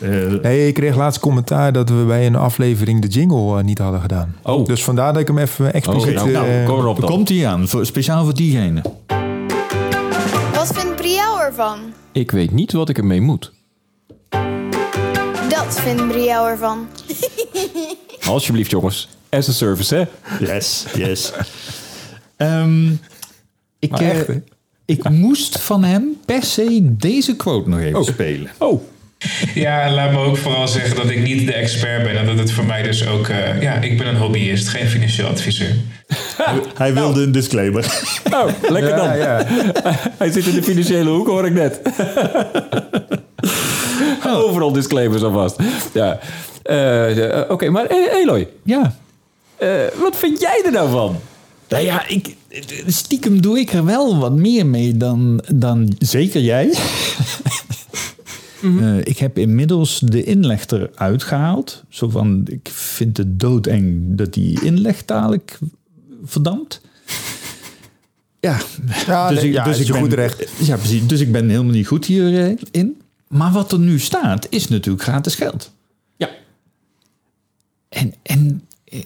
eh, 0.00 0.10
Nee, 0.42 0.66
ik 0.68 0.74
kreeg 0.74 0.96
laatst 0.96 1.20
commentaar 1.20 1.72
dat 1.72 1.88
we 1.88 2.04
bij 2.06 2.26
een 2.26 2.36
aflevering 2.36 3.00
de 3.02 3.08
jingle 3.08 3.58
eh, 3.58 3.64
niet 3.64 3.78
hadden 3.78 4.00
gedaan. 4.00 4.36
Oh. 4.42 4.66
Dus 4.66 4.84
vandaar 4.84 5.12
dat 5.12 5.22
ik 5.22 5.28
hem 5.28 5.38
even 5.38 5.72
expliciet... 5.72 6.08
Oh, 6.16 6.22
nou, 6.22 6.30
nou, 6.32 6.46
eh, 6.48 6.66
kom 6.66 6.78
erop 6.78 6.94
er 6.94 7.00
dan. 7.00 7.10
komt 7.10 7.28
hij 7.28 7.46
aan, 7.46 7.68
voor, 7.68 7.86
speciaal 7.86 8.24
voor 8.24 8.34
diegene. 8.34 8.82
Wat 10.54 10.72
vindt 10.74 10.96
Brielle 10.96 11.42
ervan? 11.46 11.78
Ik 12.12 12.30
weet 12.30 12.50
niet 12.52 12.72
wat 12.72 12.88
ik 12.88 12.98
ermee 12.98 13.20
moet. 13.20 13.52
Dat 15.48 15.80
vindt 15.80 16.08
Brielle 16.08 16.48
ervan. 16.48 16.86
Alsjeblieft, 18.28 18.70
jongens. 18.70 19.08
As 19.36 19.48
a 19.48 19.52
service, 19.52 19.94
hè? 19.94 20.04
Yes, 20.46 20.84
yes. 20.96 21.32
Ehm, 22.36 22.90
ik, 23.78 23.98
eh, 23.98 24.10
echt, 24.10 24.28
ik 24.84 25.08
moest 25.08 25.58
van 25.58 25.84
hem 25.84 26.16
per 26.26 26.42
se 26.42 26.78
deze 26.82 27.36
quote 27.36 27.68
nog 27.68 27.80
even 27.80 28.04
spelen. 28.04 28.50
Oh. 28.58 28.82
Ja, 29.54 29.90
laat 29.92 30.10
me 30.12 30.18
ook 30.18 30.36
vooral 30.36 30.68
zeggen 30.68 30.96
dat 30.96 31.10
ik 31.10 31.22
niet 31.22 31.46
de 31.46 31.52
expert 31.54 32.02
ben. 32.02 32.18
En 32.18 32.26
dat 32.26 32.38
het 32.38 32.52
voor 32.52 32.64
mij 32.64 32.82
dus 32.82 33.06
ook... 33.06 33.28
eh, 33.28 33.62
ja, 33.62 33.74
ik 33.74 33.98
ben 33.98 34.06
een 34.06 34.16
hobbyist, 34.16 34.68
geen 34.68 34.86
financieel 34.88 35.28
adviseur. 35.28 35.74
Hij 36.74 36.94
wilde 36.94 37.22
een 37.22 37.32
disclaimer. 37.32 38.02
Nou, 38.30 38.50
lekker 38.68 38.90
ja, 38.90 38.96
dan. 38.96 39.16
ja. 39.18 39.46
Hij 40.18 40.30
zit 40.30 40.46
in 40.46 40.54
de 40.54 40.62
financiële 40.62 41.10
hoek, 41.10 41.26
hoor 41.26 41.46
ik 41.46 41.52
net. 41.52 41.80
Overal 44.26 44.72
disclaimers 44.72 45.22
alvast. 45.22 45.56
Ja. 45.92 46.18
Eh, 46.62 47.40
Oké, 47.50 47.70
maar 47.70 47.86
Eloy, 48.12 48.48
Ja. 48.62 48.96
Eh, 49.56 50.00
wat 50.00 50.16
vind 50.16 50.40
jij 50.40 50.62
er 50.64 50.72
nou 50.72 50.90
van? 50.90 51.16
Nou 51.68 51.84
ja, 51.84 52.08
ik, 52.08 52.36
stiekem 52.86 53.40
doe 53.40 53.58
ik 53.58 53.72
er 53.72 53.84
wel 53.84 54.18
wat 54.18 54.32
meer 54.32 54.66
mee 54.66 54.96
dan, 54.96 55.44
dan 55.54 55.94
zeker 55.98 56.40
jij. 56.40 56.74
Eh, 58.80 58.98
ik 58.98 59.18
heb 59.18 59.38
inmiddels 59.38 59.98
de 59.98 60.24
inleg 60.24 60.66
eruit 60.66 61.22
gehaald. 61.22 61.84
Zo 61.88 62.08
van, 62.08 62.42
ik 62.46 62.68
vind 62.72 63.16
het 63.16 63.40
doodeng 63.40 64.02
dat 64.16 64.34
die 64.34 64.64
inleg 64.64 65.04
dadelijk 65.04 65.58
verdampt. 66.24 66.80
Ja, 68.40 68.60
Ja, 69.06 69.30
nee, 69.30 69.52
ja, 69.52 69.66
is 69.66 69.78
je 69.78 69.92
ben, 69.92 70.00
goed 70.00 70.12
recht. 70.12 70.48
Ja, 70.58 70.76
precies. 70.76 71.06
Dus 71.06 71.20
ik 71.20 71.32
ben 71.32 71.48
helemaal 71.48 71.72
niet 71.72 71.86
goed 71.86 72.04
hierin. 72.04 73.02
Maar 73.28 73.52
wat 73.52 73.72
er 73.72 73.78
nu 73.78 73.98
staat, 73.98 74.46
is 74.50 74.68
natuurlijk 74.68 75.04
gratis 75.04 75.34
geld. 75.34 75.72
Ja. 76.16 76.30
En, 77.88 78.14
en 78.22 78.62
eh, 78.84 79.00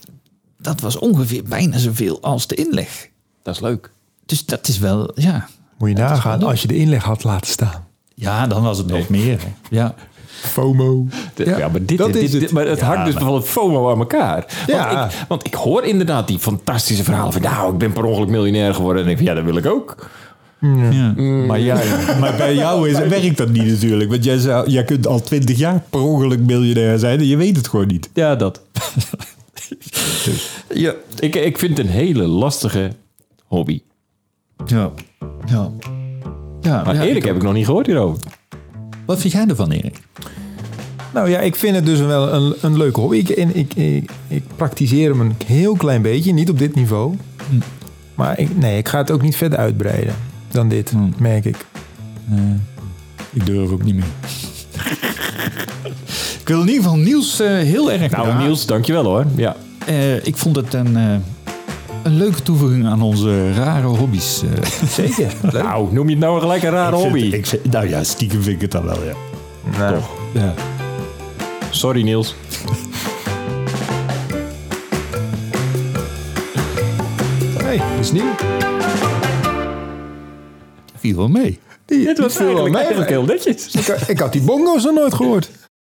dat 0.68 0.80
was 0.80 0.98
ongeveer 0.98 1.42
bijna 1.48 1.78
zoveel 1.78 2.18
als 2.22 2.46
de 2.46 2.54
inleg. 2.54 3.08
Dat 3.42 3.54
is 3.54 3.60
leuk. 3.60 3.90
Dus 4.26 4.44
dat 4.46 4.68
is 4.68 4.78
wel, 4.78 5.10
ja. 5.14 5.48
Moet 5.78 5.88
je 5.88 5.94
nagaan 5.94 6.42
als 6.42 6.62
je 6.62 6.68
de 6.68 6.76
inleg 6.76 7.02
had 7.04 7.24
laten 7.24 7.50
staan. 7.50 7.86
Ja, 8.14 8.46
dan 8.46 8.62
was 8.62 8.78
het 8.78 8.86
nog 8.86 9.08
meer. 9.08 9.40
Ja. 9.70 9.94
FOMO. 10.26 11.06
Ja, 11.34 11.68
maar 11.68 11.84
dit, 11.84 11.98
dat 11.98 12.12
dit, 12.12 12.22
is 12.22 12.30
dit- 12.30 12.42
het. 12.42 12.50
maar 12.52 12.66
het 12.66 12.80
hangt 12.80 13.04
dus 13.04 13.14
maar- 13.14 13.22
van 13.22 13.34
het 13.34 13.44
FOMO 13.44 13.90
aan 13.90 13.98
elkaar. 13.98 14.44
Ja. 14.66 14.94
Want, 14.94 15.12
ik, 15.12 15.18
want 15.28 15.46
ik 15.46 15.54
hoor 15.54 15.84
inderdaad 15.84 16.26
die 16.28 16.38
fantastische 16.38 17.04
verhalen 17.04 17.32
van... 17.32 17.42
nou, 17.42 17.72
ik 17.72 17.78
ben 17.78 17.92
per 17.92 18.04
ongeluk 18.04 18.28
miljonair 18.28 18.74
geworden. 18.74 19.04
En 19.04 19.08
ik 19.10 19.16
denk, 19.16 19.28
ja, 19.28 19.34
dat 19.34 19.44
wil 19.44 19.56
ik 19.56 19.66
ook. 19.66 20.08
Ja. 20.90 21.12
Maar, 21.46 21.60
ja, 21.60 21.74
maar 22.20 22.36
bij 22.36 22.54
jou 22.54 22.88
is, 22.88 22.98
werkt 22.98 23.36
dat 23.36 23.48
niet 23.48 23.66
natuurlijk. 23.66 24.10
Want 24.10 24.24
jij, 24.24 24.38
zou, 24.38 24.70
jij 24.70 24.84
kunt 24.84 25.06
al 25.06 25.20
twintig 25.20 25.58
jaar 25.58 25.82
per 25.90 26.00
ongeluk 26.00 26.40
miljonair 26.40 26.98
zijn 26.98 27.18
en 27.18 27.26
je 27.26 27.36
weet 27.36 27.56
het 27.56 27.68
gewoon 27.68 27.86
niet. 27.86 28.10
Ja, 28.14 28.36
dat. 28.36 28.60
ja, 30.74 30.94
ik, 31.18 31.34
ik 31.36 31.58
vind 31.58 31.76
het 31.78 31.86
een 31.86 31.92
hele 31.92 32.26
lastige 32.26 32.92
hobby. 33.44 33.82
Ja. 34.66 34.90
ja. 35.46 35.70
ja, 36.60 36.82
Maar 36.84 36.94
ja, 36.94 37.00
eerlijk 37.00 37.16
ik 37.16 37.22
heb 37.24 37.30
ook. 37.34 37.38
ik 37.40 37.42
nog 37.46 37.54
niet 37.54 37.64
gehoord 37.64 37.86
hierover. 37.86 38.22
Wat 39.06 39.20
vind 39.20 39.32
jij 39.32 39.46
ervan, 39.46 39.70
Erik? 39.70 40.00
Nou 41.14 41.30
ja, 41.30 41.38
ik 41.38 41.56
vind 41.56 41.74
het 41.74 41.86
dus 41.86 42.00
wel 42.00 42.32
een, 42.32 42.54
een 42.60 42.76
leuke 42.76 43.00
hobby. 43.00 43.16
Ik, 43.16 43.28
en 43.28 43.56
ik, 43.56 43.74
ik, 43.74 44.10
ik 44.28 44.42
praktiseer 44.56 45.10
hem 45.10 45.20
een 45.20 45.34
heel 45.46 45.76
klein 45.76 46.02
beetje, 46.02 46.32
niet 46.32 46.50
op 46.50 46.58
dit 46.58 46.74
niveau. 46.74 47.16
Maar 48.14 48.38
ik, 48.38 48.56
nee, 48.56 48.78
ik 48.78 48.88
ga 48.88 48.98
het 48.98 49.10
ook 49.10 49.22
niet 49.22 49.36
verder 49.36 49.58
uitbreiden 49.58 50.14
dan 50.50 50.68
dit, 50.68 50.90
Hmm. 50.90 51.14
merk 51.18 51.44
ik. 51.44 51.66
Ik 53.32 53.46
durf 53.46 53.70
ook 53.70 53.84
niet 53.84 53.94
meer. 53.94 54.04
Ik 56.48 56.54
wil 56.54 56.62
in 56.62 56.68
ieder 56.68 56.82
geval 56.82 56.98
Niels 56.98 57.40
eh, 57.40 57.48
heel 57.48 57.90
erg 57.92 58.00
Nou, 58.00 58.10
bedanken. 58.10 58.38
Niels, 58.46 58.66
dankjewel 58.66 59.04
hoor. 59.04 59.24
Ja. 59.36 59.56
Eh, 59.86 60.26
ik 60.26 60.36
vond 60.36 60.56
het 60.56 60.74
een, 60.74 60.96
eh, 60.96 61.02
een 62.02 62.16
leuke 62.16 62.42
toevoeging 62.42 62.86
aan 62.86 63.02
onze 63.02 63.52
rare 63.52 63.86
hobby's. 63.86 64.42
eh. 64.42 64.64
Zeker. 65.06 65.32
Leuk. 65.42 65.62
Nou, 65.62 65.92
noem 65.92 66.04
je 66.08 66.14
het 66.14 66.24
nou 66.24 66.40
gelijk 66.40 66.62
een 66.62 66.70
rare 66.70 66.96
Ik 66.96 67.02
vind- 67.02 67.12
hobby? 67.12 67.36
ik 67.36 67.46
vind- 67.46 67.72
nou 67.72 67.88
ja, 67.88 68.04
stiekem 68.04 68.42
vind 68.42 68.54
ik 68.56 68.60
het 68.62 68.70
dan 68.70 68.84
wel, 68.84 69.04
ja. 69.04 69.12
Nou, 69.78 69.94
Toch. 69.94 70.08
ja. 70.34 70.54
Sorry 71.70 72.02
Niels. 72.02 72.34
hey, 77.58 77.76
dat 77.76 77.98
is 78.00 78.12
nieuw. 78.12 78.34
Viel 80.96 81.16
wel 81.16 81.28
mee. 81.28 81.58
Die, 81.84 82.04
Dit 82.04 82.18
was 82.18 82.36
eigenlijk, 82.36 82.68
mee. 82.68 82.76
eigenlijk 82.80 83.10
heel 83.10 83.24
netjes. 83.24 83.74
Ik, 83.74 83.86
ik 84.08 84.18
had 84.18 84.32
die 84.32 84.42
bongo's 84.42 84.84
nog 84.84 84.94
nooit 84.94 85.14
gehoord. 85.14 85.50